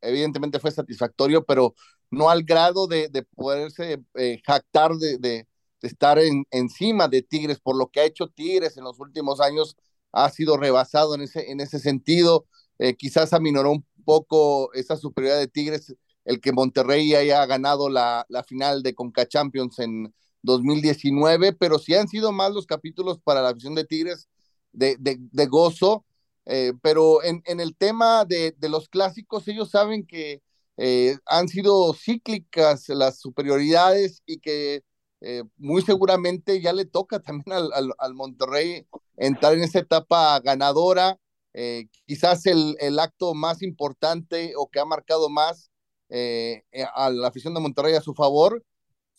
[0.00, 1.74] evidentemente fue satisfactorio, pero
[2.10, 5.46] no al grado de, de poderse eh, jactar de, de,
[5.82, 9.76] estar en, encima de Tigres, por lo que ha hecho Tigres en los últimos años,
[10.12, 12.46] ha sido rebasado en ese, en ese sentido.
[12.78, 15.94] Eh, quizás aminoró un poco esa superioridad de Tigres,
[16.24, 21.94] el que Monterrey haya ganado la, la final de Conca Champions en 2019, pero sí
[21.94, 24.28] han sido más los capítulos para la afición de Tigres
[24.72, 26.04] de gozo.
[26.50, 30.40] Eh, pero en, en, el tema de, de, los clásicos, ellos saben que
[30.78, 34.82] eh, han sido cíclicas las superioridades y que
[35.20, 38.86] eh, muy seguramente ya le toca también al, al, al, Monterrey
[39.16, 41.18] entrar en esa etapa ganadora.
[41.54, 45.70] Eh, quizás el, el, acto más importante o que ha marcado más
[46.10, 46.62] eh,
[46.94, 48.62] a la afición de Monterrey a su favor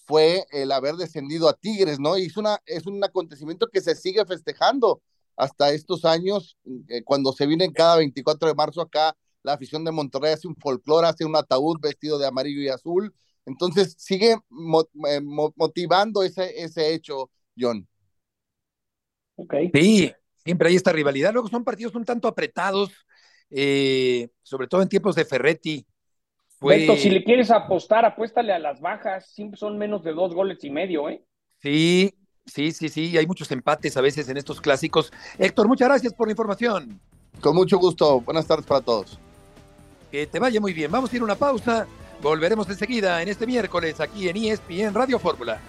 [0.09, 2.17] fue el haber descendido a Tigres, ¿no?
[2.17, 5.03] Y es, una, es un acontecimiento que se sigue festejando
[5.37, 6.57] hasta estos años,
[6.89, 10.55] eh, cuando se viene cada 24 de marzo acá, la afición de Monterrey hace un
[10.55, 13.13] folclore, hace un ataúd vestido de amarillo y azul,
[13.45, 17.87] entonces sigue mo eh, motivando ese, ese hecho, John.
[19.35, 19.71] Okay.
[19.73, 20.11] Sí,
[20.43, 22.91] siempre hay esta rivalidad, luego son partidos un tanto apretados,
[23.49, 25.85] eh, sobre todo en tiempos de Ferretti,
[26.59, 26.79] fue...
[26.79, 29.27] Beto, si le quieres apostar, apuéstale a las bajas.
[29.29, 31.23] Siempre son menos de dos goles y medio, ¿eh?
[31.61, 32.13] Sí,
[32.45, 33.17] sí, sí, sí.
[33.17, 35.11] Hay muchos empates a veces en estos clásicos.
[35.37, 36.99] Héctor, muchas gracias por la información.
[37.39, 38.19] Con mucho gusto.
[38.21, 39.19] Buenas tardes para todos.
[40.11, 40.91] Que te vaya muy bien.
[40.91, 41.87] Vamos a ir a una pausa.
[42.21, 45.59] Volveremos enseguida en este miércoles aquí en ESPN Radio Fórmula.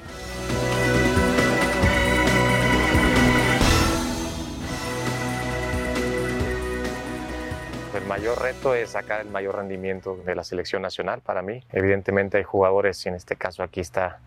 [7.94, 11.62] el mayor reto es sacar el mayor rendimiento de la selección nacional para mí.
[11.72, 14.20] Evidentemente hay jugadores, y en este caso aquí está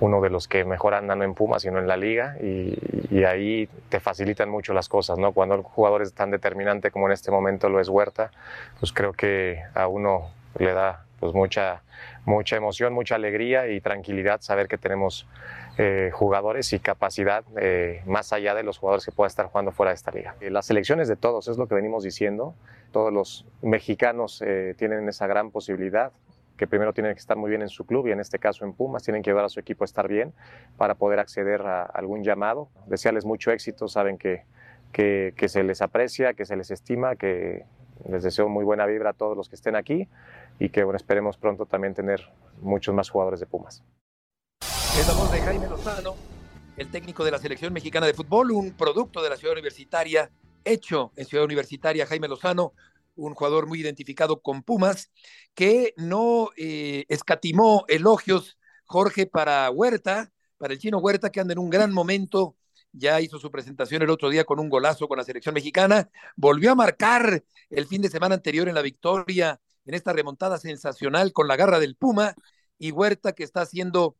[0.00, 2.76] uno de los que mejor andan no en Pumas, sino en la liga, y,
[3.10, 5.32] y, ahí te facilitan mucho las cosas, ¿no?
[5.32, 8.30] Cuando el jugador es tan determinante como en este momento lo es Huerta,
[8.78, 11.82] pues creo que a uno le da pues mucha,
[12.24, 15.26] mucha emoción, mucha alegría y tranquilidad saber que tenemos
[15.76, 19.90] eh, jugadores y capacidad eh, más allá de los jugadores que puedan estar jugando fuera
[19.90, 20.34] de esta liga.
[20.40, 22.54] Eh, las selecciones de todos, es lo que venimos diciendo,
[22.90, 26.12] todos los mexicanos eh, tienen esa gran posibilidad
[26.60, 28.74] que primero tienen que estar muy bien en su club y en este caso en
[28.74, 30.34] Pumas tienen que ayudar a su equipo a estar bien
[30.76, 32.68] para poder acceder a algún llamado.
[32.84, 34.44] Desearles mucho éxito, saben que,
[34.92, 37.64] que, que se les aprecia, que se les estima, que
[38.06, 40.06] les deseo muy buena vibra a todos los que estén aquí
[40.58, 43.82] y que bueno, esperemos pronto también tener muchos más jugadores de Pumas.
[44.60, 46.14] Es la voz de Jaime Lozano,
[46.76, 50.30] el técnico de la selección mexicana de fútbol, un producto de la ciudad universitaria,
[50.62, 52.74] hecho en ciudad universitaria, Jaime Lozano,
[53.14, 55.10] un jugador muy identificado con Pumas,
[55.54, 61.58] que no eh, escatimó elogios, Jorge, para Huerta, para el chino Huerta, que anda en
[61.58, 62.56] un gran momento,
[62.92, 66.72] ya hizo su presentación el otro día con un golazo con la selección mexicana, volvió
[66.72, 71.48] a marcar el fin de semana anterior en la victoria, en esta remontada sensacional con
[71.48, 72.34] la garra del Puma,
[72.78, 74.16] y Huerta que está haciendo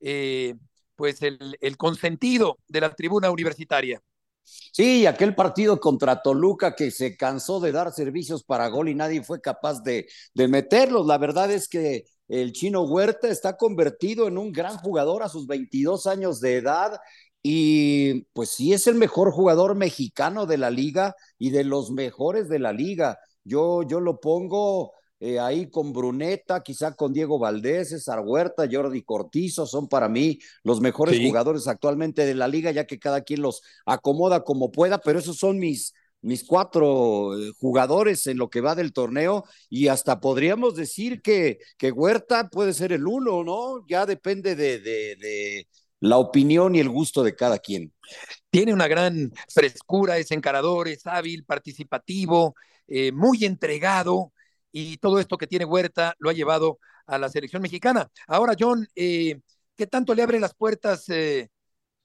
[0.00, 0.54] eh,
[0.96, 4.02] pues el, el consentido de la tribuna universitaria.
[4.44, 9.22] Sí, aquel partido contra Toluca que se cansó de dar servicios para gol y nadie
[9.22, 11.06] fue capaz de, de, meterlos.
[11.06, 15.46] La verdad es que el chino Huerta está convertido en un gran jugador a sus
[15.46, 16.98] 22 años de edad
[17.42, 22.48] y pues sí es el mejor jugador mexicano de la liga y de los mejores
[22.48, 23.18] de la liga.
[23.44, 24.92] Yo, yo lo pongo
[25.24, 30.40] eh, ahí con Bruneta, quizá con Diego Valdés, César Huerta, Jordi Cortizo, son para mí
[30.64, 31.24] los mejores sí.
[31.24, 35.36] jugadores actualmente de la liga, ya que cada quien los acomoda como pueda, pero esos
[35.36, 40.74] son mis, mis cuatro eh, jugadores en lo que va del torneo y hasta podríamos
[40.74, 43.86] decir que, que Huerta puede ser el uno, ¿no?
[43.86, 45.68] Ya depende de, de, de
[46.00, 47.92] la opinión y el gusto de cada quien.
[48.50, 52.56] Tiene una gran frescura, es encarador, es hábil, participativo,
[52.88, 54.32] eh, muy entregado
[54.72, 58.10] y todo esto que tiene Huerta lo ha llevado a la selección mexicana.
[58.26, 59.40] Ahora, John, eh,
[59.76, 61.50] ¿qué tanto le abre las puertas eh,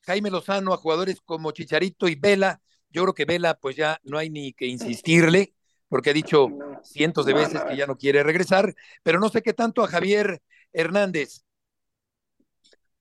[0.01, 2.61] Jaime Lozano a jugadores como Chicharito y Vela?
[2.89, 5.53] Yo creo que Vela, pues ya no hay ni que insistirle,
[5.87, 6.49] porque ha dicho
[6.83, 10.41] cientos de veces que ya no quiere regresar, pero no sé qué tanto a Javier
[10.73, 11.43] Hernández.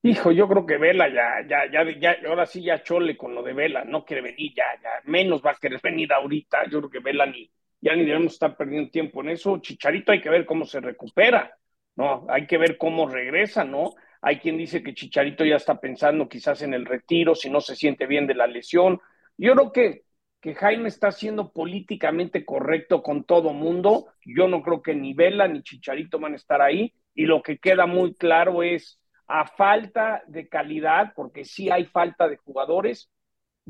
[0.02, 3.42] Hijo, yo creo que Vela ya, ya, ya, ya, ahora sí ya chole con lo
[3.42, 6.90] de Vela, no quiere venir ya, ya, menos va a querer venir ahorita, yo creo
[6.90, 7.50] que Vela ni,
[7.86, 9.58] ya ni debemos estar perdiendo tiempo en eso.
[9.58, 11.56] Chicharito hay que ver cómo se recupera,
[11.94, 12.26] ¿no?
[12.28, 13.94] Hay que ver cómo regresa, ¿no?
[14.20, 17.76] Hay quien dice que Chicharito ya está pensando quizás en el retiro, si no se
[17.76, 19.00] siente bien de la lesión.
[19.38, 20.02] Yo creo que,
[20.40, 24.08] que Jaime está siendo políticamente correcto con todo mundo.
[24.24, 26.92] Yo no creo que ni Vela ni Chicharito van a estar ahí.
[27.14, 32.26] Y lo que queda muy claro es, a falta de calidad, porque sí hay falta
[32.28, 33.10] de jugadores,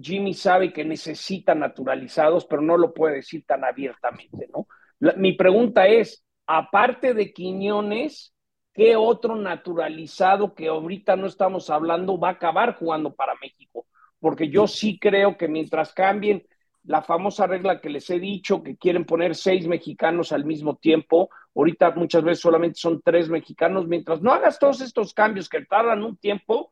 [0.00, 4.66] Jimmy sabe que necesita naturalizados, pero no lo puede decir tan abiertamente, ¿no?
[4.98, 8.34] La, mi pregunta es, aparte de Quiñones,
[8.72, 13.86] ¿qué otro naturalizado que ahorita no estamos hablando va a acabar jugando para México?
[14.20, 16.46] Porque yo sí creo que mientras cambien
[16.84, 21.30] la famosa regla que les he dicho, que quieren poner seis mexicanos al mismo tiempo,
[21.54, 26.02] ahorita muchas veces solamente son tres mexicanos, mientras no hagas todos estos cambios que tardan
[26.04, 26.70] un tiempo,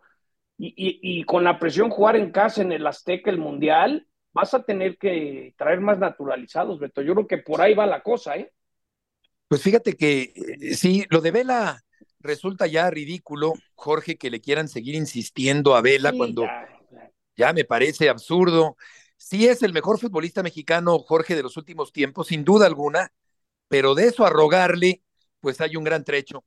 [0.57, 4.55] y, y, y, con la presión jugar en casa en el Azteca, el Mundial, vas
[4.55, 7.03] a tener que traer más naturalizados, Beto.
[7.03, 8.53] Yo creo que por ahí va la cosa, ¿eh?
[9.49, 11.85] Pues fíjate que eh, sí, lo de Vela
[12.19, 17.11] resulta ya ridículo, Jorge, que le quieran seguir insistiendo a Vela sí, cuando ya, ya.
[17.37, 18.77] ya me parece absurdo.
[19.17, 23.13] Sí es el mejor futbolista mexicano, Jorge, de los últimos tiempos, sin duda alguna,
[23.69, 25.03] pero de eso a rogarle,
[25.41, 26.45] pues hay un gran trecho.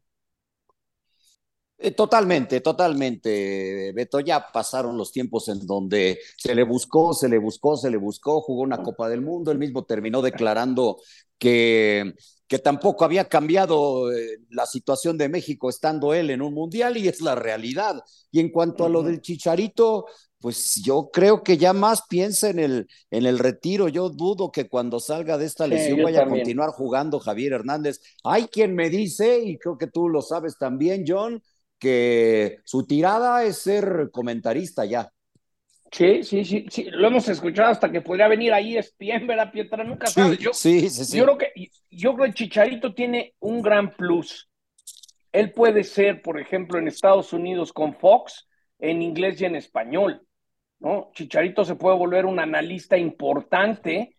[1.80, 4.20] Eh, totalmente, totalmente, Beto.
[4.20, 8.42] Ya pasaron los tiempos en donde se le buscó, se le buscó, se le buscó,
[8.42, 10.98] jugó una Copa del Mundo, él mismo terminó declarando
[11.38, 12.16] que,
[12.48, 17.08] que tampoco había cambiado eh, la situación de México estando él en un mundial y
[17.08, 18.02] es la realidad.
[18.32, 20.06] Y en cuanto a lo del Chicharito,
[20.40, 23.88] pues yo creo que ya más piensa en el, en el retiro.
[23.88, 26.26] Yo dudo que cuando salga de esta lesión sí, vaya también.
[26.26, 28.00] a continuar jugando Javier Hernández.
[28.24, 31.42] Hay quien me dice, y creo que tú lo sabes también, John,
[31.80, 35.12] que su tirada es ser comentarista ya.
[35.92, 39.84] Sí, sí, sí, sí, lo hemos escuchado hasta que podría venir ahí ESPN, ¿verdad, Pietra?
[39.84, 40.38] Nunca sabes.
[40.38, 41.18] Yo, sí, sí, sí.
[41.18, 44.50] Yo creo que yo creo que Chicharito tiene un gran plus.
[45.32, 48.48] Él puede ser, por ejemplo, en Estados Unidos con Fox,
[48.80, 50.28] en inglés y en español.
[50.80, 51.12] ¿no?
[51.14, 54.16] Chicharito se puede volver un analista importante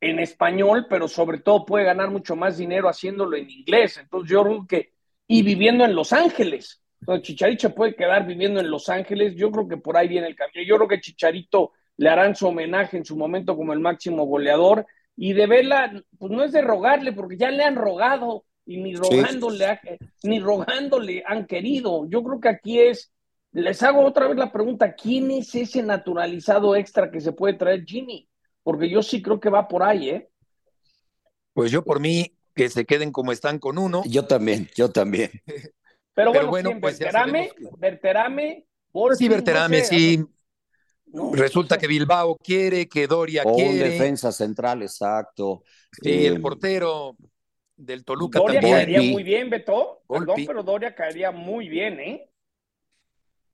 [0.00, 3.98] en español, pero sobre todo puede ganar mucho más dinero haciéndolo en inglés.
[3.98, 4.92] Entonces yo creo que,
[5.32, 6.82] y viviendo en Los Ángeles.
[7.00, 9.36] Entonces Chicharito puede quedar viviendo en Los Ángeles.
[9.36, 10.64] Yo creo que por ahí viene el cambio.
[10.64, 14.84] Yo creo que Chicharito le harán su homenaje en su momento como el máximo goleador.
[15.16, 18.96] Y de Vela, pues no es de rogarle, porque ya le han rogado y ni
[18.96, 20.28] rogándole, sí.
[20.28, 22.08] ni rogándole han querido.
[22.08, 23.12] Yo creo que aquí es
[23.52, 27.84] les hago otra vez la pregunta, ¿quién es ese naturalizado extra que se puede traer
[27.84, 28.28] Jimmy?
[28.64, 30.28] Porque yo sí creo que va por ahí, ¿eh?
[31.52, 34.02] Pues yo por mí que se queden como están con uno.
[34.04, 35.30] Yo también, yo también.
[36.14, 36.80] Pero, Pero bueno, ¿quién?
[36.82, 37.68] pues Berterame, que...
[37.78, 40.24] Berterame, Borges, Sí, Berterame, no sé, sí.
[41.06, 43.70] No, Resulta que Bilbao quiere, que Doria o quiere.
[43.70, 45.62] Un defensa central, exacto.
[46.02, 46.26] Sí, eh...
[46.26, 47.16] el portero
[47.76, 48.76] del Toluca Doria también.
[48.76, 50.02] caería muy bien, Beto.
[50.06, 52.30] Perdón, pero Doria caería muy bien, ¿eh?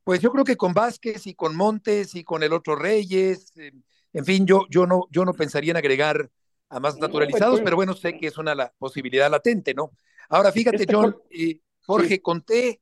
[0.02, 3.70] Pues yo creo que con Vázquez y con Montes y con el otro Reyes, eh,
[4.12, 6.28] en fin, yo, yo, no, yo no pensaría en agregar
[6.69, 9.93] a más naturalizados, pero bueno, sé que es una la, posibilidad latente, ¿no?
[10.29, 12.81] Ahora, fíjate, este John, eh, Jorge Conté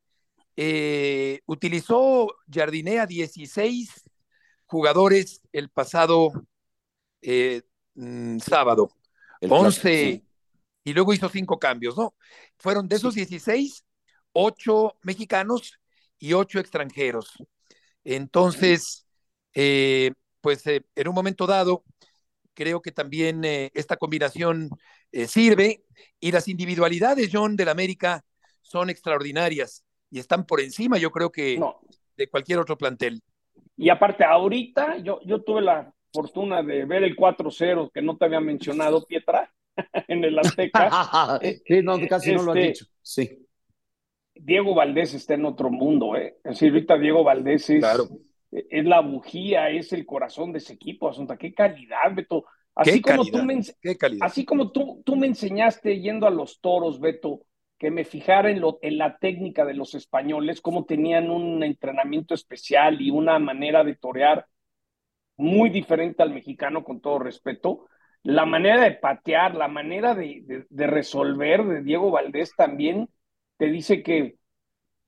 [0.56, 4.04] eh, utilizó Jardinea 16
[4.66, 6.32] jugadores el pasado
[7.20, 7.62] eh,
[7.94, 8.90] mm, sábado,
[9.40, 10.24] el 11,
[10.84, 12.14] y luego hizo cinco cambios, ¿no?
[12.56, 13.84] Fueron de esos 16,
[14.32, 15.78] ocho mexicanos
[16.18, 17.32] y ocho extranjeros.
[18.04, 19.06] Entonces,
[19.54, 21.84] eh, pues en un momento dado,
[22.54, 24.70] creo que también esta combinación
[25.26, 25.84] sirve
[26.20, 28.24] y las individualidades, John, del América
[28.62, 31.60] son extraordinarias y están por encima, yo creo que
[32.16, 33.20] de cualquier otro plantel.
[33.76, 38.24] Y aparte, ahorita yo, yo tuve la fortuna de ver el 4-0 que no te
[38.24, 39.52] había mencionado, Pietra,
[40.08, 41.40] en el Azteca.
[41.66, 42.86] sí, no, casi no lo has este, dicho.
[43.02, 43.46] Sí.
[44.36, 46.38] Diego Valdés está en otro mundo, ¿eh?
[46.44, 47.84] Es decir, ahorita Diego Valdés es,
[48.54, 51.36] es la bujía, es el corazón de ese equipo, Asunta.
[51.36, 52.44] Qué calidad, Beto.
[52.74, 53.60] Así como, tú me,
[54.20, 57.46] así como tú, tú me enseñaste yendo a los toros, Beto,
[57.78, 62.34] que me fijara en, lo, en la técnica de los españoles, cómo tenían un entrenamiento
[62.34, 64.46] especial y una manera de torear
[65.36, 67.86] muy diferente al mexicano, con todo respeto.
[68.22, 73.08] La manera de patear, la manera de, de, resolver de Diego Valdés también
[73.56, 74.36] te dice que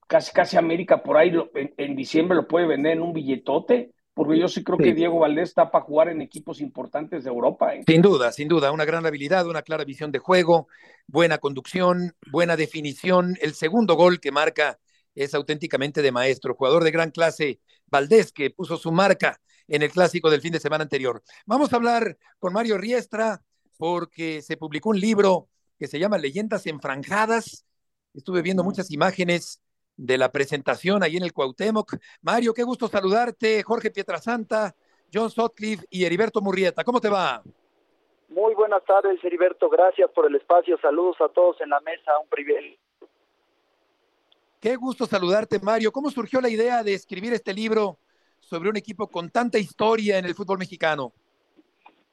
[0.06, 4.38] casi casi América por ahí en, en, diciembre lo puede vender en un billetote porque
[4.38, 7.74] yo sí creo que Diego Valdés está para jugar en equipos importantes de Europa.
[7.74, 7.82] ¿eh?
[7.86, 10.68] Sin duda, sin duda, una gran habilidad, una clara visión de juego,
[11.06, 13.36] buena conducción, buena definición.
[13.42, 14.78] El segundo gol que marca
[15.14, 19.38] es auténticamente de maestro, jugador de gran clase, Valdés, que puso su marca
[19.68, 21.22] en el clásico del fin de semana anterior.
[21.44, 23.42] Vamos a hablar con Mario Riestra
[23.76, 27.66] porque se publicó un libro que se llama Leyendas Enfranjadas.
[28.14, 29.60] Estuve viendo muchas imágenes
[29.96, 31.96] de la presentación ahí en el Cuauhtémoc.
[32.22, 33.62] Mario, qué gusto saludarte.
[33.62, 34.74] Jorge Pietrasanta,
[35.12, 36.84] John Sotcliffe y Heriberto Murrieta.
[36.84, 37.42] ¿Cómo te va?
[38.28, 39.68] Muy buenas tardes, Heriberto.
[39.68, 40.78] Gracias por el espacio.
[40.80, 42.18] Saludos a todos en la mesa.
[42.22, 42.78] Un privilegio.
[44.60, 45.92] Qué gusto saludarte, Mario.
[45.92, 47.98] ¿Cómo surgió la idea de escribir este libro
[48.40, 51.12] sobre un equipo con tanta historia en el fútbol mexicano?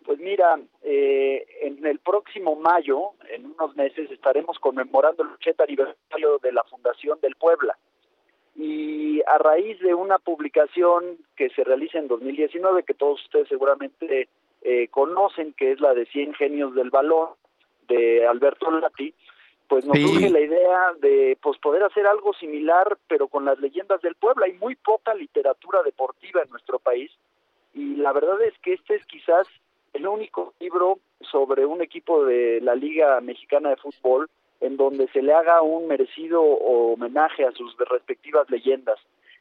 [0.05, 6.39] Pues mira, eh, en el próximo mayo, en unos meses, estaremos conmemorando el 80 aniversario
[6.39, 7.77] de la Fundación del Puebla.
[8.55, 14.27] Y a raíz de una publicación que se realiza en 2019, que todos ustedes seguramente
[14.61, 17.29] eh, conocen, que es la de 100 genios del balón,
[17.87, 19.13] de Alberto Lati,
[19.67, 24.01] pues nos surge la idea de pues poder hacer algo similar, pero con las leyendas
[24.01, 24.45] del Puebla.
[24.45, 27.11] Hay muy poca literatura deportiva en nuestro país
[27.73, 29.47] y la verdad es que este es quizás
[29.93, 30.99] el único libro
[31.31, 34.29] sobre un equipo de la Liga Mexicana de Fútbol
[34.59, 38.97] en donde se le haga un merecido homenaje a sus respectivas leyendas.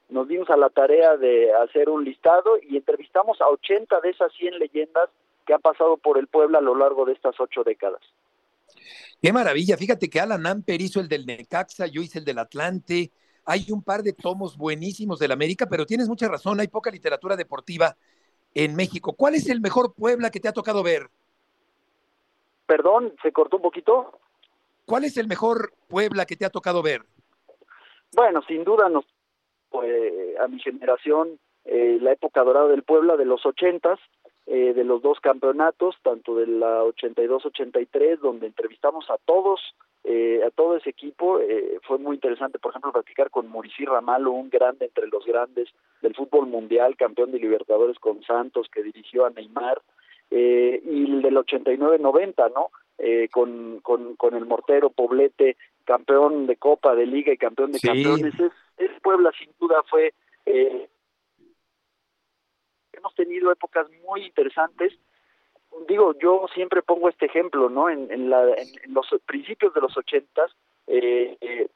[0.09, 4.33] Nos dimos a la tarea de hacer un listado y entrevistamos a 80 de esas
[4.35, 5.09] 100 leyendas
[5.47, 8.01] que han pasado por el Puebla a lo largo de estas ocho décadas.
[9.21, 13.13] Qué maravilla, fíjate que Alan Amper hizo el del Necaxa, yo hice el del Atlante,
[13.45, 17.37] hay un par de tomos buenísimos del América, pero tienes mucha razón, hay poca literatura
[17.37, 17.97] deportiva
[18.55, 19.15] en México.
[19.15, 21.09] ¿Cuál es el mejor Puebla que te ha tocado ver?
[22.67, 24.19] Perdón, se cortó un poquito.
[24.87, 27.03] ¿Cuál es el mejor Puebla que te ha tocado ver?
[28.15, 29.05] Bueno, sin duda nos
[29.71, 33.99] pues, a mi generación eh, la época dorada del Puebla de los ochentas,
[34.47, 39.61] eh, de los dos campeonatos, tanto de la 82-83, donde entrevistamos a todos
[40.05, 41.39] eh, a todo ese equipo.
[41.39, 45.69] Eh, fue muy interesante, por ejemplo, practicar con Muricy Ramalo, un grande entre los grandes
[46.01, 49.81] del fútbol mundial, campeón de Libertadores con Santos, que dirigió a Neymar,
[50.33, 52.71] eh, y el del 89-90, ¿no?
[53.33, 58.35] con, con, con el mortero Poblete, campeón de Copa, de Liga y campeón de campeones.
[58.35, 60.15] Es, es, Puebla, sin duda, fue.
[63.03, 64.93] Hemos tenido épocas muy interesantes
[65.89, 67.89] digo, yo siempre pongo este ejemplo, ¿no?
[67.89, 70.51] En, en, la, en, los principios de los ochentas,
[70.87, 71.69] eh, eh,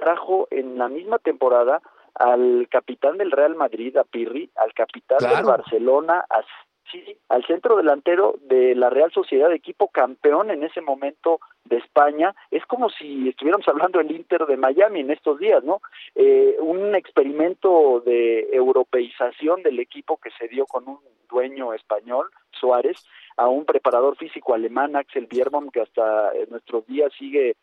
[0.00, 1.82] trajo en la misma temporada
[2.14, 6.42] al capitán del Real Madrid, a Pirri, al capitán del Barcelona, a
[6.90, 12.34] sí, al centro delantero de la Real Sociedad, equipo campeón en ese momento de España.
[12.50, 15.80] Es como si estuviéramos hablando del Inter de Miami en estos días, ¿no?
[16.14, 22.96] Eh, un experimento de europeización del equipo que se dio con un dueño español, Suárez,
[23.36, 27.56] a un preparador físico alemán, Axel Bierbaum, que hasta nuestros días sigue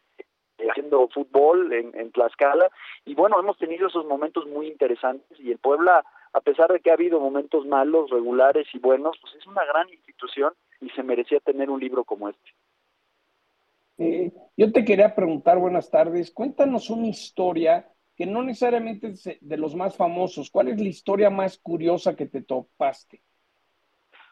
[0.67, 2.69] haciendo fútbol en, en Tlaxcala.
[3.05, 6.03] Y bueno, hemos tenido esos momentos muy interesantes y el Puebla,
[6.33, 9.89] a pesar de que ha habido momentos malos, regulares y buenos, pues es una gran
[9.89, 12.49] institución y se merecía tener un libro como este.
[13.97, 19.57] Eh, yo te quería preguntar, buenas tardes, cuéntanos una historia que no necesariamente es de
[19.57, 20.49] los más famosos.
[20.51, 23.21] ¿Cuál es la historia más curiosa que te topaste?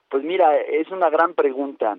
[0.09, 1.97] Pues mira, es una gran pregunta.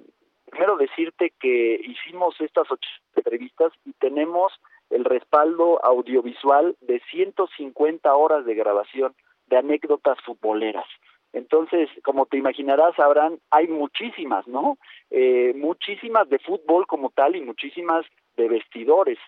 [0.51, 4.53] Primero decirte que hicimos estas ocho entrevistas y tenemos
[4.91, 9.15] el respaldo audiovisual de 150 horas de grabación
[9.49, 10.87] de anécdotas futboleras.
[11.33, 14.79] Entonces, como te imaginarás, Abraham, hay muchísimas, ¿no?
[15.11, 19.19] Eh, muchísimas de fútbol como tal y muchísimas de vestidores.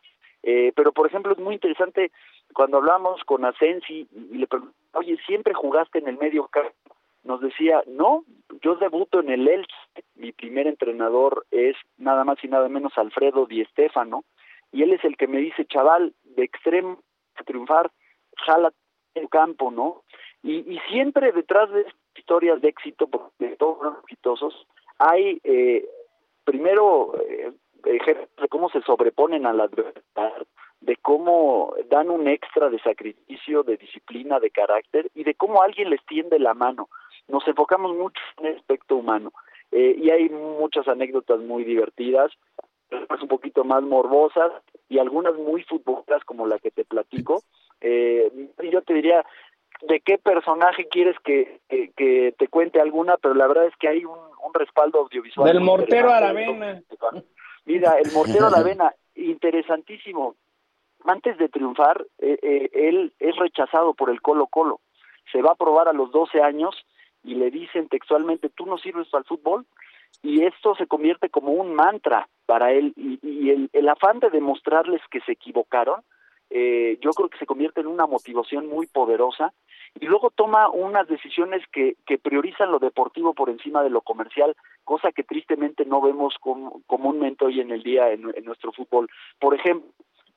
[0.42, 2.10] Eh, pero, por ejemplo, es muy interesante
[2.54, 6.96] cuando hablamos con Asensi y le preguntamos, oye, ¿siempre jugaste en el medio campo?
[7.22, 8.24] Nos decía, no,
[8.62, 9.74] yo debuto en el Elche,
[10.14, 14.24] mi primer entrenador es nada más y nada menos Alfredo Di Stefano,
[14.72, 17.02] y él es el que me dice, chaval, de extremo
[17.44, 17.90] triunfar,
[18.36, 18.72] jala
[19.14, 20.02] el campo, ¿no?
[20.42, 21.86] Y, siempre detrás de
[22.16, 23.08] historias de éxito,
[23.38, 24.66] de todos los exitosos,
[24.98, 25.86] hay eh,
[26.44, 27.52] primero eh,
[27.84, 30.46] ejemplos de cómo se sobreponen a la adversidad,
[30.80, 35.90] de cómo dan un extra de sacrificio, de disciplina, de carácter y de cómo alguien
[35.90, 36.88] les tiende la mano.
[37.28, 39.32] Nos enfocamos mucho en el aspecto humano
[39.72, 42.32] eh, y hay muchas anécdotas muy divertidas,
[42.90, 44.52] un poquito más morbosas
[44.88, 47.42] y algunas muy futboleras como la que te platico.
[47.80, 48.30] Eh,
[48.70, 49.24] yo te diría,
[49.82, 53.16] ¿de qué personaje quieres que, que, que, te cuente alguna?
[53.16, 55.46] Pero la verdad es que hay un, un respaldo audiovisual.
[55.46, 56.82] Del mortero Aravena.
[57.64, 60.36] Mira, el mortero Aravena, interesantísimo
[61.04, 64.80] antes de triunfar, eh, eh, él es rechazado por el Colo Colo.
[65.32, 66.74] Se va a probar a los 12 años
[67.22, 69.66] y le dicen textualmente, tú no sirves para el fútbol.
[70.22, 72.92] Y esto se convierte como un mantra para él.
[72.96, 76.02] Y, y el, el, afán de demostrarles que se equivocaron,
[76.50, 79.52] eh, yo creo que se convierte en una motivación muy poderosa.
[79.98, 84.54] Y luego toma unas decisiones que, que priorizan lo deportivo por encima de lo comercial,
[84.84, 89.08] cosa que tristemente no vemos com comúnmente hoy en el día en, nuestro fútbol.
[89.38, 89.90] Por ejemplo,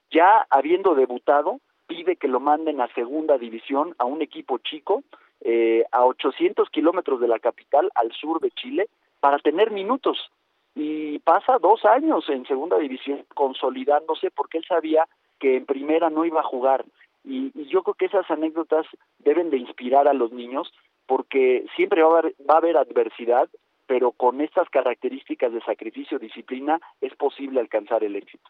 [0.10, 5.04] ya habiendo debutado, pide que lo manden a segunda división a un equipo chico,
[5.42, 8.88] eh, a 800 kilómetros de la capital, al sur de Chile,
[9.20, 10.32] para tener minutos.
[10.76, 15.08] Y pasa dos años en segunda división consolidándose porque él sabía
[15.44, 16.86] que en primera no iba a jugar.
[17.26, 18.86] Y, y yo creo que esas anécdotas
[19.20, 20.72] deben de inspirar a los niños
[21.06, 23.50] porque siempre va a haber, va a haber adversidad,
[23.86, 28.50] pero con estas características de sacrificio, disciplina, es posible alcanzar el éxito.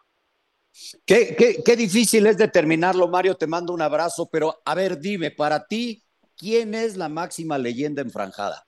[1.04, 3.34] Qué, qué, qué, difícil es determinarlo, Mario.
[3.34, 6.04] Te mando un abrazo, pero a ver, dime, para ti,
[6.38, 8.68] ¿quién es la máxima leyenda enfranjada?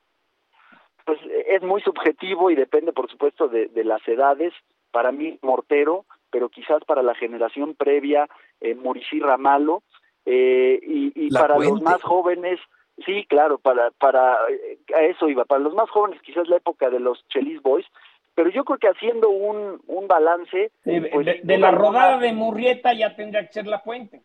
[1.06, 4.52] Pues es muy subjetivo y depende, por supuesto, de, de las edades.
[4.92, 6.06] Para mí, Mortero,
[6.36, 8.28] pero quizás para la generación previa,
[8.60, 9.84] eh, Muricy Ramalo,
[10.26, 11.72] eh, y, y para puente.
[11.72, 12.60] los más jóvenes,
[13.06, 17.00] sí, claro, para, para a eso iba, para los más jóvenes, quizás la época de
[17.00, 17.86] los Chelis Boys,
[18.34, 20.74] pero yo creo que haciendo un, un balance...
[20.84, 24.22] De, pues, de, de la rodada de Murrieta ya tendría que ser la puente.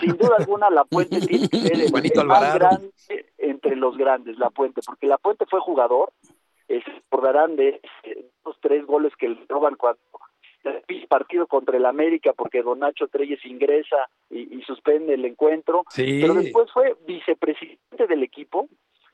[0.00, 2.90] Sin duda alguna la puente tiene que ser el, el más grande
[3.38, 6.12] entre los grandes, la puente, porque la puente fue jugador,
[6.66, 10.00] eh, se acordarán de esos tres goles que le roban cuando
[10.64, 15.84] el partido contra el América porque Don Nacho Treyes ingresa y, y suspende el encuentro,
[15.90, 16.18] sí.
[16.20, 18.68] pero después fue vicepresidente del equipo,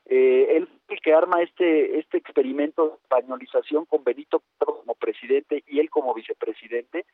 [0.05, 5.79] eh, él el que arma este este experimento de españolización con Benito como presidente y
[5.79, 7.05] él como vicepresidente.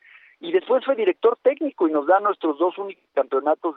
[0.42, 3.76] Y después fue director técnico y nos da nuestros dos únicos campeonatos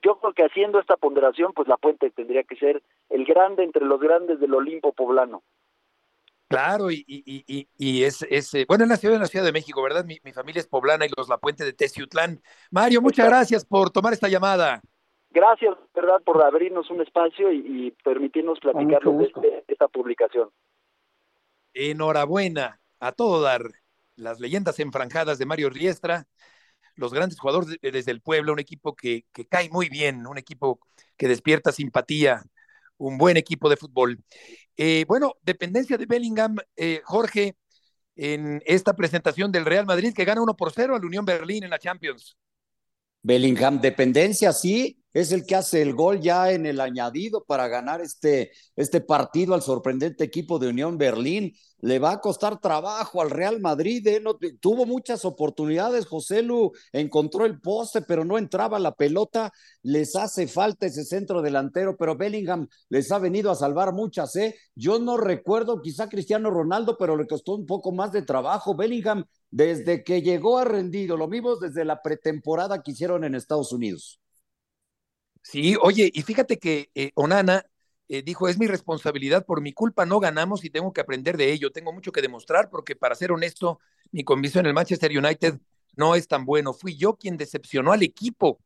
[0.00, 3.84] yo creo que haciendo esta ponderación pues la puente tendría que ser el grande entre
[3.84, 5.42] los grandes del Olimpo poblano
[6.48, 9.52] Claro, y, y, y, y es, es, bueno, en la ciudad, en la Ciudad de
[9.52, 10.04] México, ¿verdad?
[10.04, 12.40] Mi, mi familia es poblana y los La Puente de Teciutlán.
[12.70, 14.80] Mario, muchas gracias por tomar esta llamada
[15.30, 20.50] gracias, verdad, por abrirnos un espacio y, y permitirnos platicar de este, esta publicación.
[21.74, 23.62] Enhorabuena a todo dar.
[24.16, 26.26] Las leyendas enfranjadas de Mario Riestra,
[26.96, 30.38] los grandes jugadores de, desde el pueblo, un equipo que, que, cae muy bien, un
[30.38, 30.80] equipo
[31.16, 32.42] que despierta simpatía,
[32.96, 34.18] un buen equipo de fútbol.
[34.80, 37.56] Eh, bueno, dependencia de Bellingham, eh, Jorge,
[38.14, 41.70] en esta presentación del Real Madrid que gana 1 por 0 al Unión Berlín en
[41.70, 42.38] la Champions.
[43.20, 48.00] Bellingham, dependencia, sí, es el que hace el gol ya en el añadido para ganar
[48.00, 51.54] este, este partido al sorprendente equipo de Unión Berlín.
[51.80, 54.20] Le va a costar trabajo al Real Madrid, ¿eh?
[54.60, 59.52] tuvo muchas oportunidades, José Lu encontró el poste, pero no entraba la pelota,
[59.82, 64.56] les hace falta ese centro delantero, pero Bellingham les ha venido a salvar muchas, ¿eh?
[64.74, 68.74] Yo no recuerdo quizá Cristiano Ronaldo, pero le costó un poco más de trabajo.
[68.74, 73.72] Bellingham, desde que llegó a rendido, lo vimos desde la pretemporada que hicieron en Estados
[73.72, 74.18] Unidos.
[75.42, 77.64] Sí, oye, y fíjate que eh, Onana
[78.08, 81.52] eh, dijo, es mi responsabilidad, por mi culpa no ganamos y tengo que aprender de
[81.52, 83.80] ello, tengo mucho que demostrar porque para ser honesto,
[84.12, 85.58] mi convicción en el Manchester United
[85.96, 88.60] no es tan bueno, fui yo quien decepcionó al equipo.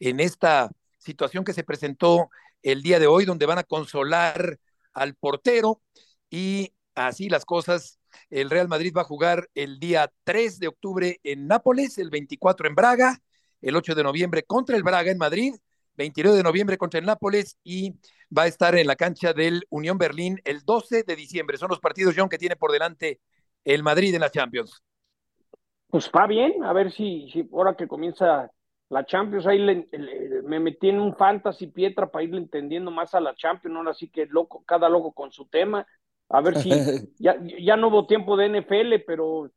[0.00, 2.30] en esta situación que se presentó
[2.62, 4.58] el día de hoy, donde van a consolar
[4.92, 5.82] al portero
[6.30, 7.98] y así las cosas.
[8.30, 12.68] El Real Madrid va a jugar el día 3 de octubre en Nápoles, el 24
[12.68, 13.18] en Braga,
[13.60, 15.54] el 8 de noviembre contra el Braga en Madrid,
[15.96, 17.94] 29 de noviembre contra el Nápoles y
[18.36, 21.56] va a estar en la cancha del Unión Berlín el 12 de diciembre.
[21.56, 23.20] Son los partidos, John, que tiene por delante
[23.64, 24.82] el Madrid en la Champions.
[25.88, 28.50] Pues va bien, a ver si, si ahora que comienza
[28.88, 33.14] la Champions, ahí le, le, me metí en un fantasy Pietra para irle entendiendo más
[33.14, 35.86] a la Champions, ahora sí que loco, cada loco con su tema,
[36.30, 36.70] a ver si
[37.18, 39.50] ya, ya no hubo tiempo de NFL, pero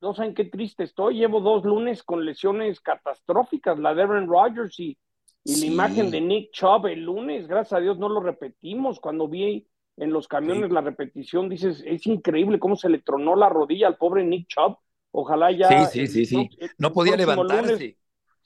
[0.00, 4.78] no saben qué triste estoy, llevo dos lunes con lesiones catastróficas, la de Aaron Rodgers
[4.78, 4.96] y,
[5.44, 5.60] y sí.
[5.66, 9.66] la imagen de Nick Chubb el lunes, gracias a Dios no lo repetimos, cuando vi
[9.96, 10.74] en los camiones sí.
[10.74, 14.76] la repetición, dices, es increíble cómo se le tronó la rodilla al pobre Nick Chubb,
[15.10, 15.86] ojalá ya...
[15.86, 16.36] Sí, sí, sí, sí.
[16.36, 17.72] No, no podía levantarse.
[17.72, 17.96] Lunes,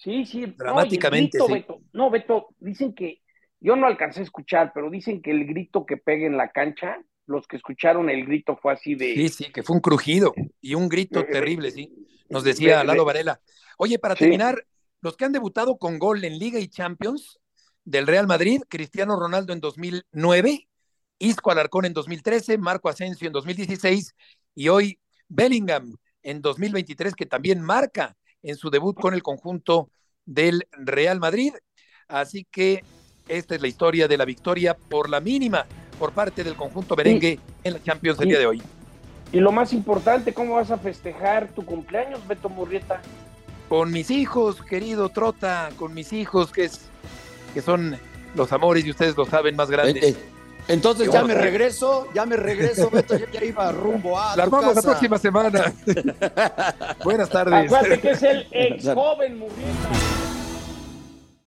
[0.02, 0.46] Sí, sí.
[0.58, 1.38] Dramáticamente.
[1.38, 1.52] No, sí.
[1.52, 3.20] Beto, no, Beto, dicen que,
[3.60, 6.98] yo no alcancé a escuchar, pero dicen que el grito que pega en la cancha,
[7.26, 9.14] los que escucharon el grito fue así de.
[9.14, 11.94] Sí, sí, que fue un crujido y un grito eh, terrible, sí.
[12.28, 13.40] Nos decía eh, Lalo Varela.
[13.78, 14.66] Oye, para terminar,
[15.02, 17.40] los que han debutado con gol en Liga y Champions
[17.84, 20.68] del Real Madrid, Cristiano Ronaldo en 2009,
[21.18, 24.14] Isco Alarcón en 2013, Marco Asensio en 2016
[24.54, 24.98] y hoy
[25.28, 29.90] Bellingham en 2023, que también marca en su debut con el conjunto
[30.24, 31.52] del Real Madrid.
[32.06, 32.84] Así que
[33.28, 35.66] esta es la historia de la victoria por la mínima
[35.98, 38.62] por parte del conjunto merengue y, en la Champions del y, día de hoy.
[39.32, 43.00] Y lo más importante, ¿cómo vas a festejar tu cumpleaños, Beto Murrieta?
[43.72, 46.80] Con mis hijos, querido Trota, con mis hijos, que, es,
[47.54, 47.96] que son
[48.34, 50.04] los amores, y ustedes lo saben, más grandes.
[50.04, 50.16] Eh, eh.
[50.68, 54.36] Entonces ya me regreso, ya me regreso, Beto, yo ya iba rumbo a.
[54.36, 55.72] La armamos la próxima semana.
[57.02, 57.72] Buenas tardes.
[57.72, 60.41] Acuérdate que es el ex joven Murrieta.